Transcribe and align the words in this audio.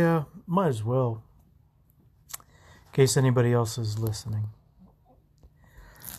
Yeah, 0.00 0.22
might 0.46 0.68
as 0.68 0.82
well. 0.82 1.22
In 2.38 2.92
case 2.94 3.18
anybody 3.18 3.52
else 3.52 3.76
is 3.76 3.98
listening. 3.98 4.48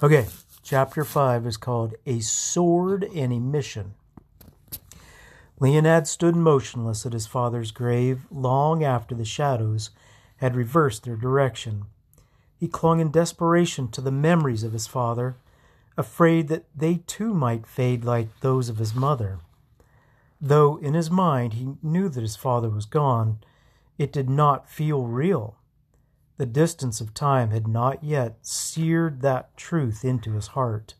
Okay, 0.04 0.28
chapter 0.62 1.04
5 1.04 1.48
is 1.48 1.58
called 1.58 1.96
A 2.06 2.20
Sword 2.20 3.04
and 3.04 3.34
a 3.34 3.40
Mission. 3.40 3.96
Leonad 5.60 6.06
stood 6.06 6.36
motionless 6.36 7.08
at 7.08 7.14
his 7.14 7.26
father's 7.26 7.72
grave 7.72 8.28
long 8.30 8.84
after 8.84 9.16
the 9.16 9.26
shadows 9.26 9.90
had 10.38 10.56
reversed 10.56 11.04
their 11.04 11.16
direction. 11.16 11.86
He 12.60 12.68
clung 12.68 13.00
in 13.00 13.10
desperation 13.10 13.88
to 13.88 14.02
the 14.02 14.12
memories 14.12 14.62
of 14.62 14.74
his 14.74 14.86
father, 14.86 15.38
afraid 15.98 16.50
that 16.50 16.66
they 16.76 16.98
too 17.08 17.34
might 17.34 17.66
fade 17.66 18.06
like 18.06 18.42
those 18.42 18.70
of 18.70 18.78
his 18.78 18.94
mother. 18.94 19.40
Though 20.40 20.78
in 20.78 20.94
his 20.94 21.10
mind 21.10 21.54
he 21.54 21.74
knew 21.82 22.10
that 22.10 22.22
his 22.22 22.36
father 22.36 22.70
was 22.70 22.86
gone, 22.86 23.40
it 24.02 24.12
did 24.12 24.28
not 24.28 24.68
feel 24.68 25.06
real. 25.06 25.58
The 26.38 26.48
distance 26.48 27.02
of 27.02 27.14
time 27.14 27.52
had 27.52 27.68
not 27.68 28.04
yet 28.04 28.40
seared 28.42 29.22
that 29.22 29.56
truth 29.56 30.04
into 30.04 30.34
his 30.34 30.48
heart. 30.48 30.96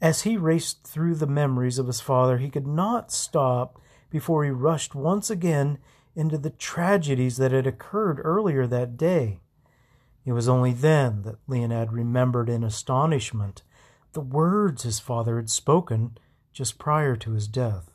As 0.00 0.22
he 0.22 0.36
raced 0.36 0.84
through 0.84 1.14
the 1.14 1.26
memories 1.28 1.78
of 1.78 1.86
his 1.86 2.00
father, 2.00 2.38
he 2.38 2.50
could 2.50 2.66
not 2.66 3.12
stop 3.12 3.80
before 4.10 4.42
he 4.42 4.50
rushed 4.50 4.96
once 4.96 5.30
again 5.30 5.78
into 6.16 6.36
the 6.36 6.50
tragedies 6.50 7.36
that 7.36 7.52
had 7.52 7.66
occurred 7.66 8.20
earlier 8.24 8.66
that 8.66 8.96
day. 8.96 9.38
It 10.24 10.32
was 10.32 10.48
only 10.48 10.72
then 10.72 11.22
that 11.22 11.38
Leonard 11.46 11.92
remembered 11.92 12.48
in 12.48 12.64
astonishment 12.64 13.62
the 14.14 14.20
words 14.20 14.82
his 14.82 14.98
father 14.98 15.36
had 15.36 15.48
spoken 15.48 16.18
just 16.52 16.76
prior 16.76 17.14
to 17.14 17.34
his 17.34 17.46
death. 17.46 17.92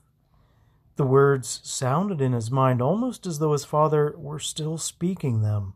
The 0.95 1.05
words 1.05 1.59
sounded 1.63 2.21
in 2.21 2.33
his 2.33 2.51
mind 2.51 2.81
almost 2.81 3.25
as 3.25 3.39
though 3.39 3.53
his 3.53 3.65
father 3.65 4.13
were 4.17 4.39
still 4.39 4.77
speaking 4.77 5.41
them. 5.41 5.73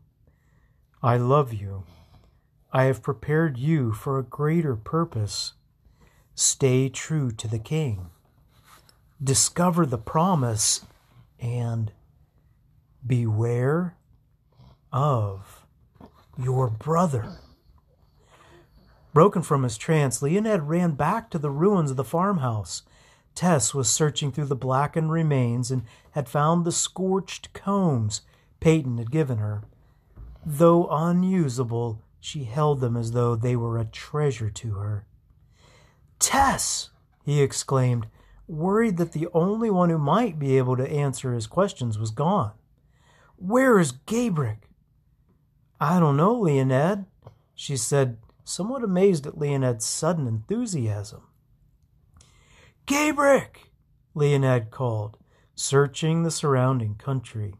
I 1.02 1.16
love 1.16 1.52
you. 1.52 1.84
I 2.72 2.84
have 2.84 3.02
prepared 3.02 3.58
you 3.58 3.92
for 3.92 4.18
a 4.18 4.24
greater 4.24 4.76
purpose. 4.76 5.54
Stay 6.34 6.88
true 6.88 7.32
to 7.32 7.48
the 7.48 7.58
king. 7.58 8.10
Discover 9.22 9.86
the 9.86 9.98
promise 9.98 10.84
and 11.40 11.92
beware 13.04 13.96
of 14.92 15.64
your 16.40 16.68
brother. 16.68 17.38
Broken 19.12 19.42
from 19.42 19.64
his 19.64 19.76
trance, 19.76 20.22
Leonid 20.22 20.62
ran 20.62 20.92
back 20.92 21.30
to 21.30 21.38
the 21.38 21.50
ruins 21.50 21.90
of 21.90 21.96
the 21.96 22.04
farmhouse. 22.04 22.82
Tess 23.38 23.72
was 23.72 23.88
searching 23.88 24.32
through 24.32 24.46
the 24.46 24.56
blackened 24.56 25.12
remains 25.12 25.70
and 25.70 25.84
had 26.10 26.28
found 26.28 26.64
the 26.64 26.72
scorched 26.72 27.52
combs 27.52 28.22
Peyton 28.58 28.98
had 28.98 29.12
given 29.12 29.38
her. 29.38 29.62
Though 30.44 30.88
unusable, 30.90 32.02
she 32.18 32.42
held 32.42 32.80
them 32.80 32.96
as 32.96 33.12
though 33.12 33.36
they 33.36 33.54
were 33.54 33.78
a 33.78 33.84
treasure 33.84 34.50
to 34.50 34.72
her. 34.72 35.06
Tess! 36.18 36.90
he 37.22 37.40
exclaimed, 37.40 38.08
worried 38.48 38.96
that 38.96 39.12
the 39.12 39.28
only 39.32 39.70
one 39.70 39.90
who 39.90 39.98
might 39.98 40.40
be 40.40 40.58
able 40.58 40.76
to 40.76 40.90
answer 40.90 41.32
his 41.32 41.46
questions 41.46 41.96
was 41.96 42.10
gone. 42.10 42.54
Where 43.36 43.78
is 43.78 43.92
Gabrick? 43.92 44.68
I 45.80 46.00
don't 46.00 46.16
know, 46.16 46.34
Leonid, 46.34 47.04
she 47.54 47.76
said, 47.76 48.18
somewhat 48.42 48.82
amazed 48.82 49.28
at 49.28 49.38
Leonid's 49.38 49.86
sudden 49.86 50.26
enthusiasm. 50.26 51.22
Gabrick! 52.88 53.70
Leonid 54.14 54.70
called, 54.70 55.18
searching 55.54 56.22
the 56.22 56.30
surrounding 56.30 56.94
country. 56.94 57.54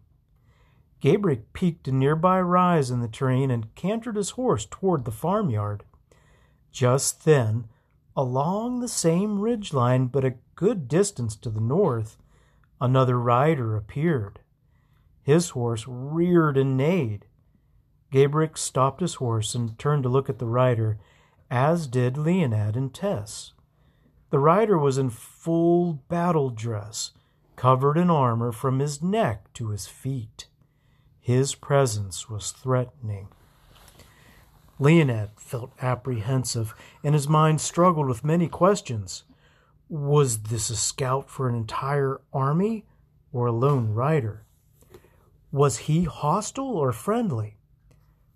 Gabrick 1.01 1.53
peeked 1.53 1.87
a 1.87 1.93
nearby 1.93 2.41
rise 2.41 2.91
in 2.91 3.01
the 3.01 3.09
terrain 3.09 3.51
and 3.51 3.75
cantered 3.75 4.17
his 4.17 4.31
horse 4.31 4.65
toward 4.65 5.05
the 5.05 5.11
farmyard. 5.11 5.85
Just 6.73 7.27
then, 7.27 7.67
along 8.17 8.81
the 8.81 8.89
same 8.89 9.39
ridge 9.39 9.75
line, 9.75 10.07
but 10.07 10.25
a 10.25 10.37
good 10.55 10.89
distance 10.89 11.37
to 11.37 11.51
the 11.51 11.61
north, 11.61 12.17
another 12.81 13.21
rider 13.21 13.77
appeared. 13.77 14.41
His 15.23 15.51
horse 15.51 15.85
reared 15.87 16.57
and 16.57 16.75
neighed. 16.75 17.27
Gabrick 18.11 18.57
stopped 18.57 19.03
his 19.03 19.17
horse 19.17 19.55
and 19.55 19.79
turned 19.79 20.05
to 20.05 20.09
look 20.09 20.31
at 20.31 20.39
the 20.39 20.47
rider, 20.47 20.99
as 21.51 21.87
did 21.87 22.17
Leonid 22.17 22.79
and 22.79 22.95
Tess. 22.95 23.53
The 24.31 24.39
rider 24.39 24.79
was 24.79 24.99
in 24.99 25.11
full 25.11 25.95
battle 26.09 26.51
dress, 26.51 27.13
covered 27.57 27.97
in 27.97 28.11
armor 28.11 28.53
from 28.53 28.79
his 28.79 29.03
neck 29.03 29.53
to 29.55 29.69
his 29.69 29.87
feet. 29.87 30.47
His 31.19 31.55
presence 31.55 32.29
was 32.29 32.51
threatening. 32.51 33.29
Leonid 34.79 35.31
felt 35.37 35.73
apprehensive, 35.81 36.75
and 37.03 37.15
his 37.15 37.29
mind 37.29 37.61
struggled 37.61 38.07
with 38.07 38.25
many 38.25 38.49
questions. 38.49 39.25
Was 39.89 40.45
this 40.45 40.71
a 40.71 40.77
scout 40.77 41.31
for 41.31 41.49
an 41.49 41.55
entire 41.55 42.21
army 42.33 42.85
or 43.33 43.47
a 43.47 43.53
lone 43.53 43.95
rider? 43.95 44.45
Was 45.51 45.79
he 45.79 46.05
hostile 46.05 46.77
or 46.77 46.93
friendly? 46.93 47.57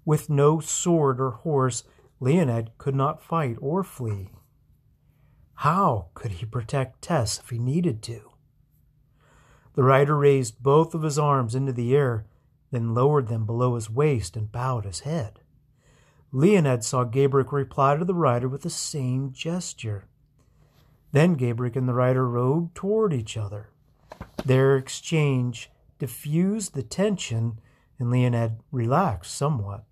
With 0.04 0.30
no 0.30 0.58
sword 0.60 1.20
or 1.20 1.30
horse, 1.30 1.84
Leonid 2.18 2.70
could 2.78 2.94
not 2.94 3.22
fight 3.22 3.56
or 3.60 3.84
flee. 3.84 4.30
How 5.56 6.08
could 6.14 6.32
he 6.32 6.46
protect 6.46 7.02
Tess 7.02 7.38
if 7.38 7.50
he 7.50 7.58
needed 7.58 8.02
to? 8.02 8.32
The 9.74 9.82
rider 9.82 10.16
raised 10.16 10.62
both 10.62 10.94
of 10.94 11.02
his 11.02 11.18
arms 11.18 11.54
into 11.54 11.72
the 11.72 11.94
air, 11.94 12.26
then 12.70 12.94
lowered 12.94 13.28
them 13.28 13.46
below 13.46 13.74
his 13.74 13.88
waist 13.88 14.36
and 14.36 14.50
bowed 14.50 14.84
his 14.84 15.00
head. 15.00 15.40
Leonid 16.32 16.82
saw 16.82 17.04
Gabrick 17.04 17.52
reply 17.52 17.96
to 17.96 18.04
the 18.04 18.14
rider 18.14 18.48
with 18.48 18.62
the 18.62 18.70
same 18.70 19.32
gesture. 19.32 20.06
Then 21.12 21.36
Gabrick 21.36 21.76
and 21.76 21.88
the 21.88 21.94
rider 21.94 22.26
rode 22.26 22.74
toward 22.74 23.12
each 23.12 23.36
other. 23.36 23.68
Their 24.44 24.76
exchange 24.76 25.70
diffused 25.98 26.74
the 26.74 26.82
tension, 26.82 27.60
and 27.98 28.10
Leonid 28.10 28.56
relaxed 28.72 29.34
somewhat. 29.34 29.84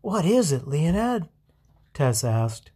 What 0.00 0.24
is 0.24 0.52
it, 0.52 0.66
Leonid? 0.66 1.28
Tess 1.94 2.24
asked. 2.24 2.70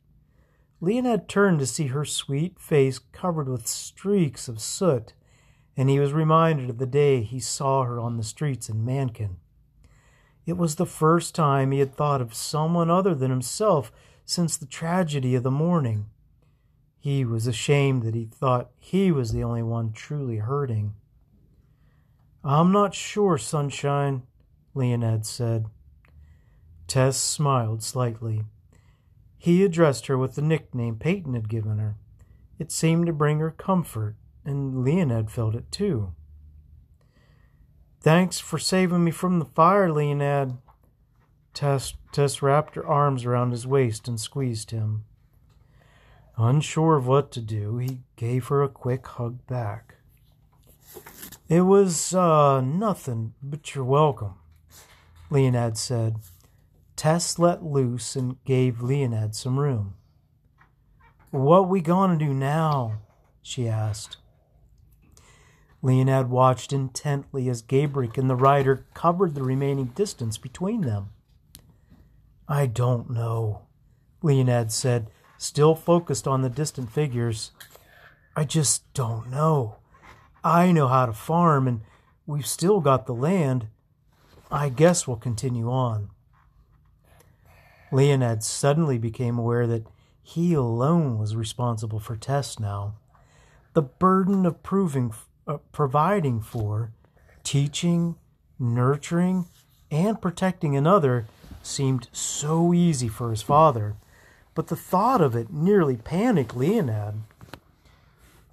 Leonid 0.81 1.28
turned 1.28 1.59
to 1.59 1.66
see 1.66 1.87
her 1.87 2.04
sweet 2.04 2.59
face 2.59 2.98
covered 2.98 3.48
with 3.48 3.66
streaks 3.66 4.48
of 4.48 4.60
soot, 4.60 5.14
and 5.76 5.88
he 5.88 5.98
was 5.98 6.12
reminded 6.12 6.69
of 6.69 6.78
the 6.78 6.87
day 6.87 7.22
he 7.22 7.41
saw 7.41 7.84
her 7.84 7.98
on 7.98 8.16
the 8.16 8.22
streets 8.22 8.69
in 8.69 8.84
Mankin. 8.84 9.37
It 10.44 10.56
was 10.56 10.76
the 10.76 10.87
first 10.87 11.34
time 11.34 11.72
he 11.72 11.81
had 11.81 11.94
thought 11.94 12.20
of 12.20 12.34
someone 12.34 12.91
other 12.91 13.14
than 13.14 13.31
himself 13.31 13.91
since 14.25 14.56
the 14.56 14.66
tragedy 14.66 15.34
of 15.34 15.42
the 15.42 15.50
morning. 15.50 16.06
He 16.98 17.25
was 17.25 17.47
ashamed 17.47 18.03
that 18.03 18.14
he 18.14 18.26
thought 18.26 18.70
he 18.78 19.10
was 19.10 19.32
the 19.32 19.43
only 19.43 19.62
one 19.62 19.93
truly 19.93 20.38
hurting. 20.38 20.94
I'm 22.44 22.70
not 22.70 22.94
sure, 22.94 23.38
Sunshine, 23.38 24.22
Leonid 24.75 25.26
said. 25.26 25.66
Tess 26.87 27.16
smiled 27.16 27.82
slightly. 27.82 28.44
He 29.39 29.65
addressed 29.65 30.07
her 30.07 30.19
with 30.19 30.35
the 30.35 30.43
nickname 30.43 30.97
Peyton 30.97 31.35
had 31.35 31.49
given 31.49 31.79
her. 31.79 31.97
It 32.59 32.73
seemed 32.73 33.07
to 33.07 33.13
bring 33.13 33.39
her 33.39 33.51
comfort, 33.51 34.17
and 34.45 34.83
Leonid 34.83 35.31
felt 35.31 35.55
it 35.55 35.71
too. 35.71 36.15
Thanks 38.01 38.39
for 38.39 38.59
saving 38.59 39.05
me 39.05 39.11
from 39.11 39.38
the 39.38 39.44
fire, 39.44 39.93
Leonid. 39.93 40.59
Tess, 41.53 41.94
Tess 42.12 42.41
wrapped 42.43 42.75
her 42.77 42.87
arms 42.87 43.25
around 43.25 43.50
his 43.50 43.67
waist 43.67 44.09
and 44.09 44.21
squeezed 44.21 44.71
him. 44.71 45.05
Unsure 46.37 46.97
of 46.97 47.06
what 47.06 47.32
to 47.32 47.41
do, 47.41 47.79
he 47.79 48.00
gave 48.17 48.49
her 48.49 48.62
a 48.62 48.69
quick 48.69 49.06
hug 49.06 49.47
back. 49.47 49.94
It 51.49 51.62
was, 51.62 52.15
uh, 52.15 52.61
nothing, 52.61 53.35
but 53.43 53.75
you're 53.75 53.85
welcome, 53.85 54.35
Leonid 55.31 55.77
said. 55.79 56.17
Tess 56.96 57.38
let 57.38 57.62
loose 57.62 58.16
and 58.16 58.43
gave 58.44 58.81
Leonid 58.81 59.34
some 59.34 59.58
room. 59.58 59.94
What 61.31 61.69
we 61.69 61.82
gonna 61.82 62.16
do 62.16 62.32
now? 62.32 63.00
she 63.43 63.69
asked. 63.69 64.16
Leonid 65.82 66.31
watched 66.31 66.72
intently 66.72 67.48
as 67.48 67.62
Gabrick 67.62 68.16
and 68.16 68.28
the 68.28 68.34
rider 68.34 68.87
covered 68.94 69.34
the 69.34 69.43
remaining 69.43 69.87
distance 69.94 70.38
between 70.38 70.81
them. 70.81 71.10
I 72.48 72.66
don't 72.66 73.10
know, 73.10 73.66
Leonid 74.22 74.72
said, 74.72 75.10
still 75.37 75.75
focused 75.75 76.26
on 76.26 76.43
the 76.43 76.48
distant 76.48 76.90
figures. 76.90 77.52
I 78.34 78.44
just 78.44 78.93
don't 78.94 79.31
know. 79.31 79.76
I 80.43 80.72
know 80.72 80.88
how 80.88 81.06
to 81.06 81.12
farm, 81.12 81.69
and 81.69 81.82
we've 82.26 82.46
still 82.46 82.81
got 82.81 83.06
the 83.06 83.14
land. 83.14 83.69
I 84.50 84.70
guess 84.70 85.06
we'll 85.06 85.16
continue 85.16 85.70
on. 85.70 86.10
Leonid 87.93 88.43
suddenly 88.43 88.99
became 88.99 89.38
aware 89.38 89.67
that 89.67 89.87
he 90.23 90.55
alone 90.55 91.19
was 91.19 91.37
responsible 91.37 92.00
for 92.00 92.17
Tess 92.17 92.59
now. 92.59 92.94
The 93.75 93.83
burden 93.83 94.44
of 94.44 94.62
proving, 94.62 95.15
uh, 95.47 95.59
providing 95.73 96.41
for, 96.41 96.93
Teaching, 97.47 98.17
nurturing, 98.59 99.47
and 99.88 100.21
protecting 100.21 100.77
another 100.77 101.27
seemed 101.62 102.09
so 102.11 102.75
easy 102.75 103.06
for 103.06 103.31
his 103.31 103.41
father, 103.41 103.94
but 104.53 104.67
the 104.67 104.75
thought 104.75 105.21
of 105.21 105.37
it 105.37 105.53
nearly 105.53 105.97
panicked 105.97 106.56
Leonad. 106.56 107.21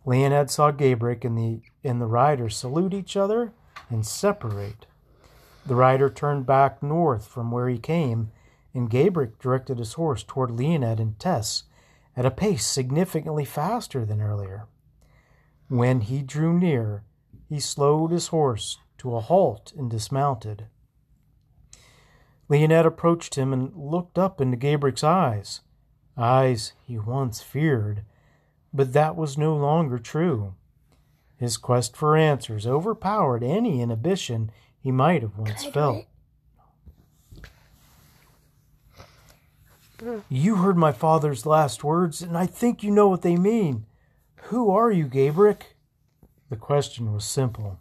Leonad 0.06 0.52
saw 0.52 0.70
Gabrick 0.70 1.26
and 1.26 1.36
the 1.36 1.62
and 1.84 2.00
the 2.00 2.06
rider 2.06 2.50
salute 2.50 2.94
each 2.94 3.18
other 3.18 3.52
and 3.90 4.06
separate. 4.06 4.86
The 5.66 5.74
rider 5.74 6.12
turned 6.12 6.46
back 6.46 6.84
north 6.84 7.26
from 7.26 7.50
where 7.50 7.70
he 7.70 7.80
came, 7.80 8.30
and 8.74 8.90
Gabrick 8.90 9.40
directed 9.40 9.78
his 9.78 9.94
horse 9.94 10.24
toward 10.24 10.52
Leonette 10.52 11.00
and 11.00 11.18
Tess 11.20 11.64
at 12.16 12.26
a 12.26 12.32
pace 12.32 12.66
significantly 12.66 13.46
faster 13.46 14.06
than 14.06 14.22
earlier. 14.22 14.68
When 15.68 16.02
he 16.02 16.22
drew 16.22 16.58
near, 16.58 17.04
he 17.50 17.60
slowed 17.60 18.12
his 18.12 18.28
horse 18.28 18.80
to 19.00 19.16
a 19.16 19.22
halt 19.22 19.74
and 19.78 19.90
dismounted. 19.90 20.68
Leonette 22.50 22.86
approached 22.86 23.36
him 23.36 23.54
and 23.54 23.76
looked 23.76 24.18
up 24.18 24.40
into 24.42 24.58
Gabrick's 24.58 25.04
eyes, 25.04 25.62
eyes 26.18 26.74
he 26.86 26.98
once 26.98 27.42
feared, 27.42 28.04
but 28.74 28.94
that 28.94 29.16
was 29.16 29.38
no 29.38 29.56
longer 29.56 29.98
true. 29.98 30.56
His 31.38 31.58
quest 31.58 31.96
for 31.98 32.16
answers 32.16 32.68
overpowered 32.68 33.44
any 33.44 33.82
inhibition 33.82 34.52
he 34.80 34.92
might 34.92 35.22
have 35.22 35.38
once 35.38 35.66
felt. 35.66 36.06
You 40.30 40.56
heard 40.58 40.78
my 40.78 40.92
father's 40.92 41.46
last 41.46 41.84
words, 41.84 42.22
and 42.22 42.38
I 42.38 42.46
think 42.46 42.84
you 42.84 42.92
know 42.92 43.08
what 43.08 43.22
they 43.22 43.36
mean. 43.36 43.86
Who 44.48 44.70
are 44.72 44.92
you, 44.92 45.08
Gabrick? 45.08 45.76
The 46.50 46.56
question 46.56 47.14
was 47.14 47.26
simple. 47.26 47.80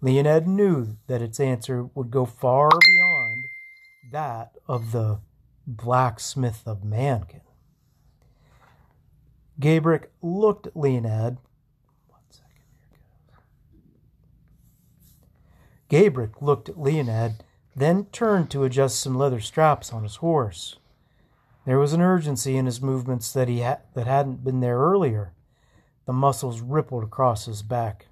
Leonid 0.00 0.46
knew 0.46 0.96
that 1.06 1.20
its 1.20 1.40
answer 1.40 1.84
would 1.94 2.10
go 2.10 2.24
far 2.24 2.70
beyond 2.70 3.44
that 4.12 4.56
of 4.66 4.92
the 4.92 5.20
blacksmith 5.66 6.62
of 6.66 6.84
Mankin. 6.84 7.42
Gabrick 9.60 10.06
looked 10.22 10.68
at 10.68 10.76
Leonid. 10.76 11.36
Gabrick 15.90 16.40
looked 16.40 16.68
at 16.68 16.80
Leonid, 16.80 17.42
then 17.74 18.06
turned 18.06 18.50
to 18.50 18.64
adjust 18.64 19.00
some 19.00 19.16
leather 19.16 19.40
straps 19.40 19.92
on 19.92 20.02
his 20.02 20.16
horse. 20.16 20.76
There 21.66 21.78
was 21.78 21.92
an 21.92 22.00
urgency 22.00 22.56
in 22.56 22.66
his 22.66 22.80
movements 22.80 23.32
that 23.32 23.48
he 23.48 23.62
ha- 23.62 23.80
that 23.94 24.06
hadn't 24.06 24.44
been 24.44 24.60
there 24.60 24.78
earlier. 24.78 25.32
The 26.06 26.12
muscles 26.12 26.60
rippled 26.60 27.04
across 27.04 27.46
his 27.46 27.62
back. 27.62 28.06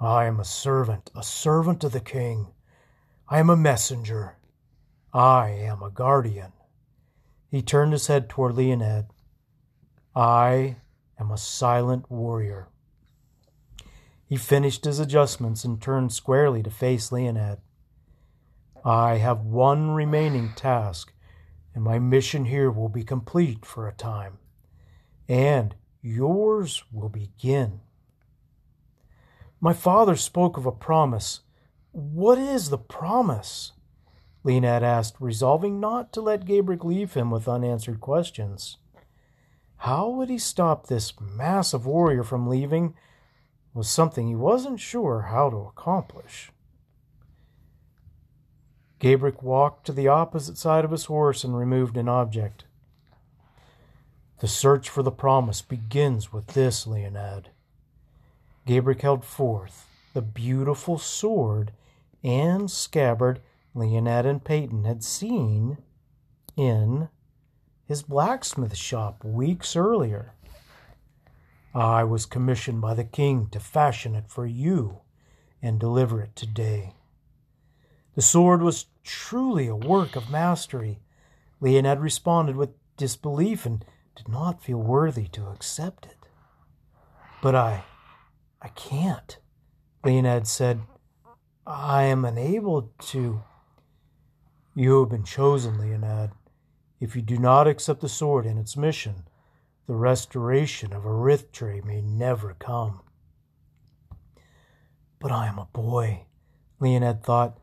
I 0.00 0.24
am 0.24 0.40
a 0.40 0.44
servant, 0.44 1.10
a 1.14 1.22
servant 1.22 1.84
of 1.84 1.92
the 1.92 2.00
king. 2.00 2.48
I 3.28 3.38
am 3.38 3.48
a 3.48 3.56
messenger. 3.56 4.36
I 5.12 5.50
am 5.50 5.82
a 5.82 5.90
guardian. 5.90 6.52
He 7.50 7.62
turned 7.62 7.92
his 7.92 8.08
head 8.08 8.28
toward 8.28 8.56
Leonid. 8.56 9.06
I 10.16 10.76
am 11.20 11.30
a 11.30 11.38
silent 11.38 12.10
warrior. 12.10 12.68
He 14.26 14.36
finished 14.36 14.86
his 14.86 14.98
adjustments 14.98 15.64
and 15.64 15.80
turned 15.80 16.12
squarely 16.12 16.62
to 16.62 16.70
face 16.70 17.12
Leonid. 17.12 17.58
I 18.84 19.16
have 19.18 19.40
one 19.44 19.92
remaining 19.92 20.52
task, 20.54 21.12
and 21.74 21.84
my 21.84 21.98
mission 21.98 22.46
here 22.46 22.70
will 22.70 22.88
be 22.88 23.04
complete 23.04 23.64
for 23.64 23.86
a 23.86 23.92
time, 23.92 24.38
and 25.28 25.74
yours 26.00 26.84
will 26.90 27.08
begin. 27.08 27.80
My 29.60 29.72
father 29.72 30.16
spoke 30.16 30.56
of 30.56 30.66
a 30.66 30.72
promise. 30.72 31.40
What 31.92 32.38
is 32.38 32.70
the 32.70 32.78
promise? 32.78 33.72
Leonid 34.44 34.82
asked, 34.82 35.16
resolving 35.20 35.78
not 35.78 36.12
to 36.12 36.20
let 36.20 36.44
Gabrick 36.44 36.82
leave 36.82 37.14
him 37.14 37.30
with 37.30 37.46
unanswered 37.46 38.00
questions. 38.00 38.78
How 39.76 40.08
would 40.08 40.28
he 40.28 40.38
stop 40.38 40.86
this 40.86 41.12
massive 41.20 41.86
warrior 41.86 42.24
from 42.24 42.48
leaving 42.48 42.94
was 43.74 43.88
something 43.88 44.28
he 44.28 44.34
wasn't 44.34 44.80
sure 44.80 45.22
how 45.22 45.48
to 45.50 45.56
accomplish. 45.56 46.50
Gabrick 49.02 49.42
walked 49.42 49.84
to 49.86 49.92
the 49.92 50.06
opposite 50.06 50.56
side 50.56 50.84
of 50.84 50.92
his 50.92 51.06
horse 51.06 51.42
and 51.42 51.58
removed 51.58 51.96
an 51.96 52.08
object. 52.08 52.62
The 54.38 54.46
search 54.46 54.88
for 54.88 55.02
the 55.02 55.10
promise 55.10 55.60
begins 55.60 56.32
with 56.32 56.46
this, 56.48 56.86
Leonid. 56.86 57.48
Gabrick 58.64 59.00
held 59.00 59.24
forth 59.24 59.88
the 60.14 60.22
beautiful 60.22 60.98
sword 60.98 61.72
and 62.22 62.70
scabbard 62.70 63.40
Leonid 63.74 64.24
and 64.24 64.44
Peyton 64.44 64.84
had 64.84 65.02
seen 65.02 65.78
in 66.56 67.08
his 67.84 68.04
blacksmith 68.04 68.76
shop 68.76 69.24
weeks 69.24 69.74
earlier. 69.74 70.34
I 71.74 72.04
was 72.04 72.24
commissioned 72.24 72.80
by 72.80 72.94
the 72.94 73.02
king 73.02 73.48
to 73.48 73.58
fashion 73.58 74.14
it 74.14 74.28
for 74.28 74.46
you 74.46 75.00
and 75.60 75.80
deliver 75.80 76.20
it 76.20 76.36
today. 76.36 76.94
The 78.14 78.22
sword 78.22 78.62
was 78.62 78.86
truly 79.02 79.66
a 79.66 79.76
work 79.76 80.16
of 80.16 80.30
mastery. 80.30 81.00
Leonid 81.60 82.00
responded 82.00 82.56
with 82.56 82.70
disbelief 82.96 83.66
and 83.66 83.84
did 84.16 84.28
not 84.28 84.62
feel 84.62 84.78
worthy 84.78 85.26
to 85.28 85.46
accept 85.48 86.06
it. 86.06 86.16
But 87.42 87.54
I, 87.54 87.84
I 88.60 88.68
can't, 88.68 89.38
Leonid 90.04 90.46
said. 90.46 90.82
I 91.66 92.04
am 92.04 92.24
unable 92.24 92.92
to. 92.98 93.42
You 94.74 95.00
have 95.00 95.10
been 95.10 95.24
chosen, 95.24 95.78
Leonid. 95.78 96.30
If 97.00 97.16
you 97.16 97.22
do 97.22 97.38
not 97.38 97.66
accept 97.66 98.00
the 98.00 98.08
sword 98.08 98.46
and 98.46 98.58
its 98.58 98.76
mission, 98.76 99.24
the 99.86 99.94
restoration 99.94 100.92
of 100.92 101.02
Arrethtrae 101.02 101.84
may 101.84 102.00
never 102.00 102.54
come. 102.54 103.00
But 105.18 105.32
I 105.32 105.46
am 105.46 105.58
a 105.58 105.68
boy, 105.72 106.26
Leonid 106.80 107.22
thought. 107.22 107.58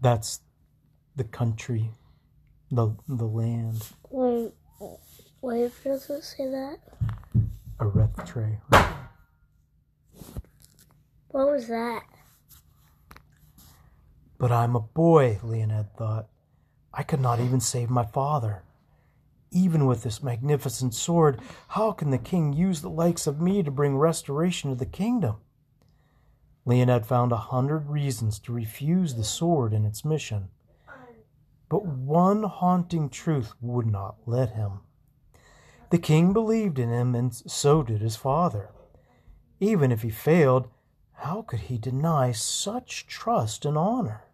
That's 0.00 0.40
the 1.16 1.24
country, 1.24 1.90
the 2.70 2.94
the 3.08 3.26
land. 3.26 3.88
Wait, 4.10 4.52
wait, 5.42 5.72
does 5.82 6.08
it 6.08 6.22
say 6.22 6.46
that? 6.46 6.78
Arrethtrae. 7.80 8.58
What 11.28 11.50
was 11.50 11.68
that? 11.68 12.02
But 14.38 14.52
I'm 14.52 14.76
a 14.76 14.80
boy, 14.80 15.40
Leonid 15.42 15.96
thought. 15.96 16.28
I 16.94 17.02
could 17.02 17.20
not 17.20 17.40
even 17.40 17.60
save 17.60 17.90
my 17.90 18.04
father. 18.04 18.62
Even 19.50 19.86
with 19.86 20.02
this 20.02 20.22
magnificent 20.22 20.94
sword, 20.94 21.40
how 21.68 21.92
can 21.92 22.10
the 22.10 22.18
king 22.18 22.52
use 22.52 22.80
the 22.80 22.90
likes 22.90 23.26
of 23.26 23.40
me 23.40 23.62
to 23.62 23.70
bring 23.70 23.96
restoration 23.96 24.70
to 24.70 24.76
the 24.76 24.86
kingdom? 24.86 25.36
Leonid 26.68 27.06
found 27.06 27.32
a 27.32 27.36
hundred 27.36 27.88
reasons 27.88 28.38
to 28.38 28.52
refuse 28.52 29.14
the 29.14 29.24
sword 29.24 29.72
and 29.72 29.86
its 29.86 30.04
mission. 30.04 30.50
But 31.70 31.86
one 31.86 32.42
haunting 32.42 33.08
truth 33.08 33.54
would 33.62 33.86
not 33.86 34.16
let 34.26 34.50
him. 34.50 34.80
The 35.88 35.98
king 35.98 36.34
believed 36.34 36.78
in 36.78 36.90
him, 36.90 37.14
and 37.14 37.34
so 37.34 37.82
did 37.82 38.02
his 38.02 38.16
father. 38.16 38.68
Even 39.58 39.90
if 39.90 40.02
he 40.02 40.10
failed, 40.10 40.68
how 41.14 41.40
could 41.40 41.60
he 41.60 41.78
deny 41.78 42.32
such 42.32 43.06
trust 43.06 43.64
and 43.64 43.78
honor? 43.78 44.24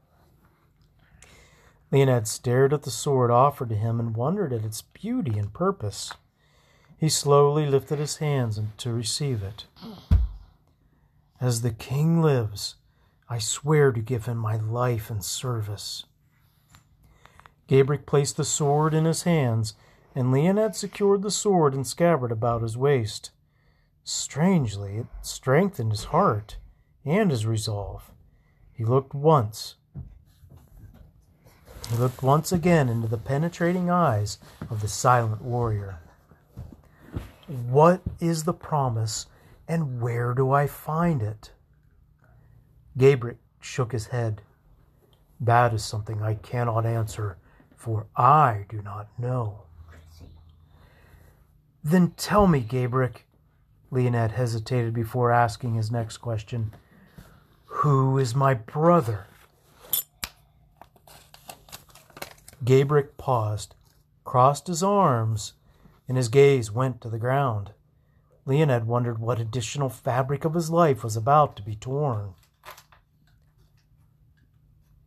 Leonid 1.92 2.26
stared 2.26 2.72
at 2.72 2.82
the 2.82 2.90
sword 2.90 3.30
offered 3.30 3.68
to 3.68 3.76
him 3.76 4.00
and 4.00 4.16
wondered 4.16 4.52
at 4.52 4.64
its 4.64 4.82
beauty 4.82 5.38
and 5.38 5.54
purpose. 5.54 6.12
He 6.98 7.08
slowly 7.08 7.66
lifted 7.66 8.00
his 8.00 8.16
hands 8.16 8.58
to 8.78 8.92
receive 8.92 9.40
it. 9.44 9.66
As 11.40 11.62
the 11.62 11.72
king 11.72 12.22
lives, 12.22 12.76
I 13.28 13.38
swear 13.38 13.92
to 13.92 14.00
give 14.00 14.26
him 14.26 14.38
my 14.38 14.56
life 14.56 15.10
and 15.10 15.24
service. 15.24 16.04
Gabrick 17.66 18.06
placed 18.06 18.36
the 18.36 18.44
sword 18.44 18.94
in 18.94 19.04
his 19.04 19.22
hands, 19.22 19.74
and 20.14 20.30
Leonid 20.30 20.76
secured 20.76 21.22
the 21.22 21.30
sword 21.30 21.74
and 21.74 21.86
scabbard 21.86 22.30
about 22.30 22.62
his 22.62 22.76
waist. 22.76 23.30
Strangely, 24.04 24.98
it 24.98 25.06
strengthened 25.22 25.90
his 25.90 26.04
heart 26.04 26.58
and 27.04 27.30
his 27.30 27.46
resolve. 27.46 28.10
He 28.72 28.84
looked 28.84 29.14
once 29.14 29.76
he 31.90 31.96
looked 31.96 32.22
once 32.22 32.50
again 32.50 32.88
into 32.88 33.08
the 33.08 33.18
penetrating 33.18 33.90
eyes 33.90 34.38
of 34.70 34.80
the 34.80 34.88
silent 34.88 35.42
warrior. 35.42 35.98
What 37.46 38.00
is 38.20 38.44
the 38.44 38.54
promise, 38.54 39.26
and 39.66 40.00
where 40.00 40.34
do 40.34 40.50
I 40.52 40.66
find 40.66 41.22
it? 41.22 41.52
Gabrick 42.98 43.38
shook 43.60 43.92
his 43.92 44.08
head. 44.08 44.42
That 45.40 45.72
is 45.72 45.84
something 45.84 46.22
I 46.22 46.34
cannot 46.34 46.86
answer, 46.86 47.38
for 47.76 48.06
I 48.16 48.66
do 48.68 48.80
not 48.82 49.08
know. 49.18 49.62
Then 51.82 52.12
tell 52.16 52.46
me, 52.46 52.60
Gabrick. 52.60 53.24
Leonette 53.90 54.32
hesitated 54.32 54.92
before 54.92 55.30
asking 55.30 55.74
his 55.74 55.90
next 55.90 56.16
question. 56.16 56.74
Who 57.66 58.18
is 58.18 58.34
my 58.34 58.54
brother? 58.54 59.26
Gabrick 62.64 63.16
paused, 63.18 63.74
crossed 64.24 64.66
his 64.66 64.82
arms, 64.82 65.52
and 66.08 66.16
his 66.16 66.28
gaze 66.28 66.72
went 66.72 67.00
to 67.02 67.08
the 67.08 67.18
ground. 67.18 67.72
Leonid 68.46 68.86
wondered 68.86 69.18
what 69.18 69.40
additional 69.40 69.88
fabric 69.88 70.44
of 70.44 70.54
his 70.54 70.70
life 70.70 71.02
was 71.02 71.16
about 71.16 71.56
to 71.56 71.62
be 71.62 71.74
torn. 71.74 72.34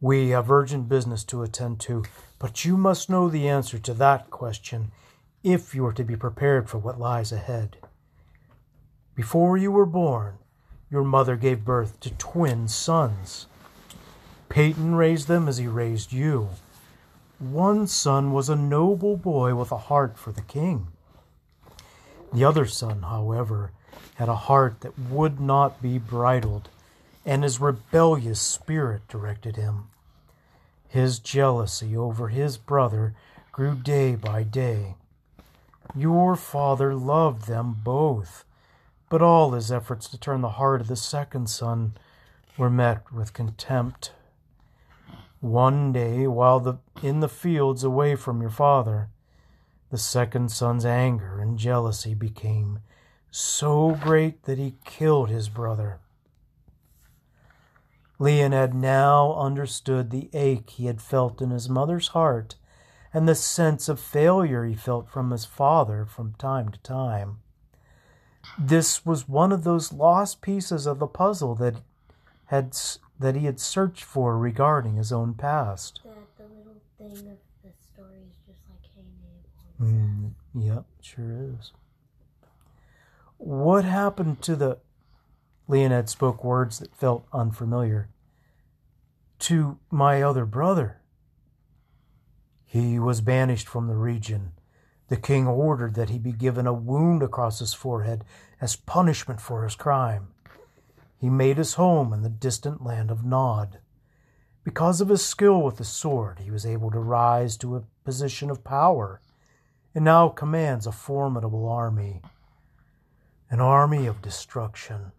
We 0.01 0.29
have 0.29 0.51
urgent 0.51 0.89
business 0.89 1.23
to 1.25 1.43
attend 1.43 1.79
to, 1.81 2.03
but 2.39 2.65
you 2.65 2.77
must 2.77 3.09
know 3.09 3.29
the 3.29 3.47
answer 3.47 3.79
to 3.79 3.93
that 3.95 4.29
question 4.29 4.91
if 5.43 5.73
you 5.73 5.85
are 5.85 5.93
to 5.93 6.03
be 6.03 6.15
prepared 6.15 6.69
for 6.69 6.77
what 6.77 6.99
lies 6.99 7.31
ahead. 7.31 7.77
Before 9.15 9.57
you 9.57 9.71
were 9.71 9.85
born, 9.85 10.37
your 10.89 11.03
mother 11.03 11.35
gave 11.35 11.65
birth 11.65 11.99
to 12.01 12.11
twin 12.11 12.67
sons. 12.67 13.47
Peyton 14.49 14.95
raised 14.95 15.27
them 15.27 15.47
as 15.47 15.57
he 15.57 15.67
raised 15.67 16.13
you. 16.13 16.49
One 17.39 17.87
son 17.87 18.31
was 18.31 18.49
a 18.49 18.55
noble 18.55 19.17
boy 19.17 19.55
with 19.55 19.71
a 19.71 19.77
heart 19.77 20.17
for 20.17 20.31
the 20.31 20.41
king. 20.41 20.87
The 22.37 22.45
other 22.45 22.67
son, 22.67 23.01
however, 23.01 23.71
had 24.13 24.29
a 24.29 24.35
heart 24.35 24.81
that 24.81 24.99
would 24.99 25.39
not 25.39 25.81
be 25.81 25.97
bridled, 25.97 26.69
and 27.25 27.41
his 27.41 27.59
rebellious 27.59 28.39
spirit 28.39 29.07
directed 29.07 29.55
him. 29.55 29.85
His 30.87 31.17
jealousy 31.17 31.97
over 31.97 32.27
his 32.27 32.57
brother 32.57 33.15
grew 33.51 33.73
day 33.73 34.13
by 34.13 34.43
day. 34.43 34.93
Your 35.95 36.35
father 36.35 36.93
loved 36.93 37.47
them 37.47 37.75
both 37.83 38.45
but 39.09 39.21
all 39.21 39.51
his 39.51 39.71
efforts 39.71 40.07
to 40.09 40.19
turn 40.19 40.41
the 40.41 40.49
heart 40.49 40.81
of 40.81 40.87
the 40.87 40.95
second 40.95 41.49
son 41.49 41.93
were 42.55 42.69
met 42.69 43.11
with 43.11 43.33
contempt. 43.33 44.11
One 45.39 45.91
day, 45.91 46.27
while 46.27 46.59
the, 46.59 46.75
in 47.01 47.19
the 47.19 47.29
fields 47.29 47.83
away 47.83 48.15
from 48.15 48.41
your 48.41 48.51
father, 48.51 49.09
the 49.89 49.97
second 49.97 50.51
son's 50.51 50.85
anger 50.85 51.39
and 51.39 51.57
jealousy 51.57 52.13
became 52.13 52.79
so 53.31 53.97
great 54.01 54.43
that 54.43 54.57
he 54.57 54.75
killed 54.83 55.29
his 55.29 55.49
brother. 55.49 55.99
Leonid 58.19 58.73
now 58.73 59.33
understood 59.35 60.09
the 60.09 60.29
ache 60.33 60.71
he 60.71 60.87
had 60.87 61.01
felt 61.01 61.41
in 61.41 61.51
his 61.51 61.69
mother's 61.69 62.09
heart 62.09 62.55
and 63.13 63.27
the 63.27 63.35
sense 63.35 63.87
of 63.87 63.99
failure 63.99 64.65
he 64.65 64.75
felt 64.75 65.09
from 65.09 65.31
his 65.31 65.45
father 65.45 66.05
from 66.05 66.33
time 66.33 66.69
to 66.69 66.79
time. 66.79 67.37
This 68.57 69.05
was 69.05 69.27
one 69.27 69.51
of 69.51 69.63
those 69.63 69.93
lost 69.93 70.41
pieces 70.41 70.85
of 70.85 70.99
the 70.99 71.07
puzzle 71.07 71.55
that 71.55 71.81
had 72.45 72.77
that 73.19 73.35
he 73.35 73.45
had 73.45 73.59
searched 73.59 74.03
for 74.03 74.37
regarding 74.37 74.95
his 74.95 75.11
own 75.11 75.33
past. 75.33 76.01
That 76.03 76.37
the 76.37 76.43
little 76.55 76.81
thing 76.97 77.31
of 77.31 77.37
the 77.63 77.71
story 77.93 78.21
is 78.29 78.37
just 78.45 78.61
like 78.69 78.89
Hey 78.95 79.01
Mm, 79.81 80.31
yep, 80.55 80.85
sure 81.01 81.55
is. 81.59 81.71
What 83.37 83.85
happened 83.85 84.41
to 84.43 84.55
the 84.55 84.79
Leonid 85.67 86.09
spoke 86.09 86.43
words 86.43 86.79
that 86.79 86.95
felt 86.95 87.27
unfamiliar. 87.31 88.09
To 89.39 89.77
my 89.91 90.21
other 90.21 90.45
brother. 90.45 91.01
He 92.65 92.97
was 92.97 93.21
banished 93.21 93.67
from 93.67 93.87
the 93.87 93.95
region 93.95 94.53
the 95.07 95.17
king 95.17 95.47
ordered 95.47 95.95
that 95.95 96.09
he 96.09 96.19
be 96.19 96.33
given 96.33 96.67
a 96.67 96.73
wound 96.73 97.23
across 97.23 97.59
his 97.59 97.73
forehead 97.73 98.25
as 98.59 98.75
punishment 98.75 99.39
for 99.39 99.63
his 99.63 99.75
crime. 99.75 100.27
He 101.17 101.29
made 101.29 101.57
his 101.57 101.75
home 101.75 102.11
in 102.13 102.23
the 102.23 102.29
distant 102.29 102.83
land 102.83 103.09
of 103.09 103.23
Nod. 103.23 103.79
Because 104.63 104.99
of 104.99 105.07
his 105.07 105.25
skill 105.25 105.61
with 105.61 105.77
the 105.77 105.85
sword, 105.85 106.39
he 106.39 106.51
was 106.51 106.65
able 106.65 106.91
to 106.91 106.99
rise 106.99 107.55
to 107.57 107.77
a 107.77 107.83
position 108.03 108.49
of 108.49 108.65
power 108.65 109.21
and 109.97 110.05
now 110.05 110.29
commands 110.29 110.85
a 110.85 110.91
formidable 110.91 111.67
army, 111.67 112.21
an 113.49 113.59
army 113.59 114.05
of 114.05 114.21
destruction. 114.21 115.11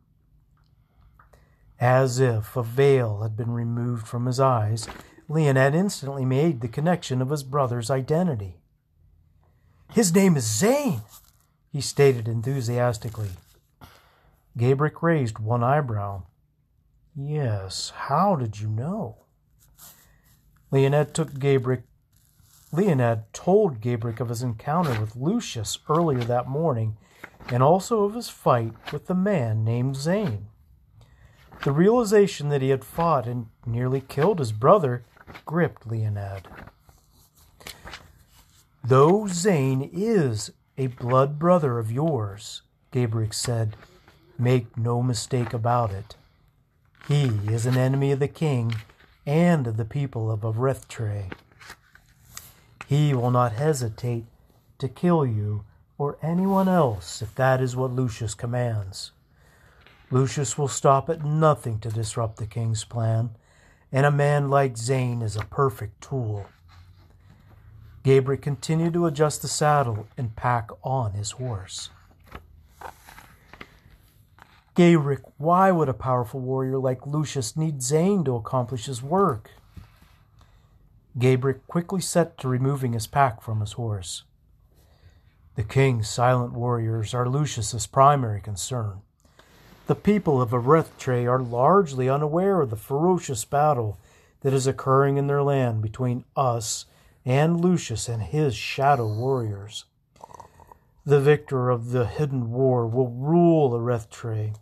As 1.81 2.21
if 2.21 2.55
a 2.55 2.63
veil 2.63 3.23
had 3.23 3.37
been 3.37 3.51
removed 3.51 4.07
from 4.07 4.27
his 4.27 4.39
eyes, 4.39 4.87
Leonid 5.29 5.75
instantly 5.75 6.25
made 6.25 6.61
the 6.61 6.69
connection 6.69 7.21
of 7.21 7.31
his 7.31 7.43
brother's 7.43 7.91
identity. 7.91 8.61
His 9.95 10.15
name 10.15 10.37
is 10.37 10.45
Zane, 10.45 11.03
he 11.73 11.81
stated 11.81 12.29
enthusiastically. 12.29 13.31
Gabrick 14.57 15.03
raised 15.03 15.41
one 15.41 15.65
eyebrow. 15.65 16.23
Yes, 17.17 17.93
how 17.97 18.37
did 18.37 18.61
you 18.61 18.69
know? 18.69 19.17
Leonid 20.71 21.15
took 21.15 21.33
Gabrick 21.33 21.83
Leonid 22.71 23.23
told 23.33 23.81
Gabrick 23.81 24.21
of 24.21 24.29
his 24.29 24.43
encounter 24.43 25.01
with 25.01 25.17
Lucius 25.17 25.79
earlier 25.89 26.23
that 26.25 26.49
morning 26.49 26.97
and 27.51 27.63
also 27.63 28.05
of 28.05 28.15
his 28.15 28.29
fight 28.29 28.75
with 28.93 29.07
the 29.07 29.15
man 29.15 29.65
named 29.65 29.97
Zane. 29.97 30.49
The 31.65 31.73
realization 31.73 32.51
that 32.51 32.63
he 32.63 32.69
had 32.69 32.85
fought 32.85 33.27
and 33.27 33.47
nearly 33.65 34.01
killed 34.01 34.39
his 34.39 34.53
brother 34.53 35.05
gripped 35.45 35.87
Leonid. 35.87 36.47
Though 38.85 39.27
Zane 39.27 39.91
is 39.93 40.53
a 40.77 40.87
blood 40.89 41.39
brother 41.39 41.79
of 41.79 41.91
yours, 41.91 42.63
Gabrick 42.93 43.35
said, 43.35 43.77
make 44.39 44.77
no 44.77 45.03
mistake 45.03 45.53
about 45.53 45.91
it. 45.91 46.17
He 47.09 47.27
is 47.49 47.67
an 47.67 47.77
enemy 47.77 48.13
of 48.13 48.21
the 48.21 48.29
king 48.29 48.75
and 49.27 49.67
of 49.67 49.77
the 49.77 49.85
people 49.85 50.31
of 50.31 50.41
Arrethtrae. 50.41 51.33
He 52.89 53.13
will 53.13 53.31
not 53.31 53.53
hesitate 53.53 54.25
to 54.79 54.89
kill 54.89 55.27
you 55.27 55.65
or 55.99 56.17
anyone 56.23 56.69
else 56.69 57.21
if 57.21 57.35
that 57.35 57.61
is 57.61 57.77
what 57.77 57.93
Lucius 57.93 58.33
commands. 58.33 59.13
Lucius 60.11 60.57
will 60.57 60.69
stop 60.69 61.11
at 61.11 61.23
nothing 61.23 61.81
to 61.81 61.91
disrupt 61.91 62.39
the 62.39 62.47
king's 62.47 62.85
plan, 62.85 63.29
and 63.93 64.07
a 64.07 64.11
man 64.11 64.49
like 64.49 64.79
Zane 64.79 65.21
is 65.21 65.37
a 65.37 65.45
perfect 65.45 66.01
tool. 66.01 66.47
Gabriel 68.05 68.41
continued 68.41 68.95
to 68.95 69.05
adjust 69.05 69.43
the 69.43 69.49
saddle 69.49 70.07
and 70.17 70.35
pack 70.35 70.71
on 70.83 71.13
his 71.13 71.33
horse. 71.33 71.91
Gabrick, 74.75 75.31
why 75.37 75.71
would 75.71 75.91
a 75.91 75.93
powerful 75.93 76.41
warrior 76.41 76.79
like 76.79 77.07
Lucius 77.07 77.55
need 77.55 77.83
Zane 77.83 78.25
to 78.25 78.37
accomplish 78.37 78.87
his 78.87 79.03
work? 79.03 79.51
Gabrick 81.19 81.67
quickly 81.67 82.01
set 82.01 82.39
to 82.39 82.49
removing 82.49 82.93
his 82.93 83.07
pack 83.07 83.43
from 83.43 83.61
his 83.61 83.73
horse. 83.73 84.23
The 85.57 85.65
king's 85.65 86.09
silent 86.09 86.53
warriors 86.53 87.15
are 87.15 87.29
Lucius's 87.29 87.87
primary 87.87 88.41
concern. 88.41 89.01
The 89.89 89.97
people 89.97 90.41
of 90.41 90.51
Arrethtrae 90.51 91.27
are 91.27 91.41
largely 91.41 92.09
unaware 92.09 92.61
of 92.61 92.71
the 92.71 92.77
ferocious 92.77 93.45
battle 93.45 93.99
that 94.43 94.53
is 94.53 94.67
occurring 94.67 95.17
in 95.17 95.27
their 95.27 95.43
land 95.43 95.83
between 95.83 96.25
us 96.37 96.87
and 97.25 97.61
Lucius 97.61 98.09
and 98.09 98.23
his 98.23 98.55
shadow 98.55 99.09
warriors. 99.13 99.87
The 101.05 101.21
victor 101.21 101.71
of 101.71 101.91
the 101.91 102.07
hidden 102.07 102.53
war 102.53 102.87
will 102.87 103.11
rule 103.11 103.73
Arrethtrae, 103.73 104.55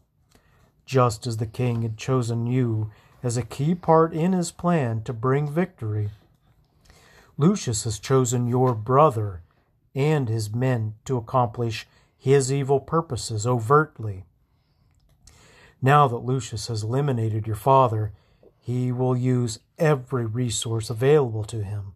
just 0.86 1.26
as 1.26 1.36
the 1.36 1.46
king 1.46 1.82
had 1.82 1.96
chosen 1.96 2.46
you 2.46 2.90
as 3.22 3.36
a 3.36 3.42
key 3.42 3.74
part 3.74 4.14
in 4.14 4.32
his 4.32 4.52
plan 4.52 5.02
to 5.02 5.12
bring 5.12 5.50
victory. 5.50 6.10
Lucius 7.36 7.84
has 7.84 7.98
chosen 7.98 8.46
your 8.46 8.74
brother 8.74 9.42
and 9.94 10.28
his 10.28 10.54
men 10.54 10.94
to 11.04 11.16
accomplish 11.16 11.86
his 12.16 12.52
evil 12.52 12.80
purposes 12.80 13.46
overtly. 13.46 14.24
Now 15.82 16.08
that 16.08 16.18
Lucius 16.18 16.68
has 16.68 16.82
eliminated 16.82 17.46
your 17.46 17.56
father, 17.56 18.12
he 18.58 18.90
will 18.90 19.16
use 19.16 19.60
every 19.78 20.26
resource 20.26 20.90
available 20.90 21.44
to 21.44 21.62
him 21.62 21.92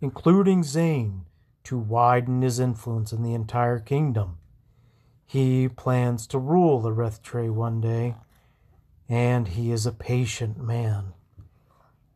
including 0.00 0.62
Zane, 0.62 1.26
to 1.64 1.78
widen 1.78 2.42
his 2.42 2.58
influence 2.58 3.12
in 3.12 3.22
the 3.22 3.34
entire 3.34 3.78
kingdom. 3.78 4.38
He 5.26 5.68
plans 5.68 6.26
to 6.28 6.38
rule 6.38 6.80
the 6.80 6.90
Rethtre 6.90 7.52
one 7.52 7.80
day, 7.80 8.16
and 9.08 9.46
he 9.48 9.70
is 9.70 9.86
a 9.86 9.92
patient 9.92 10.58
man. 10.58 11.12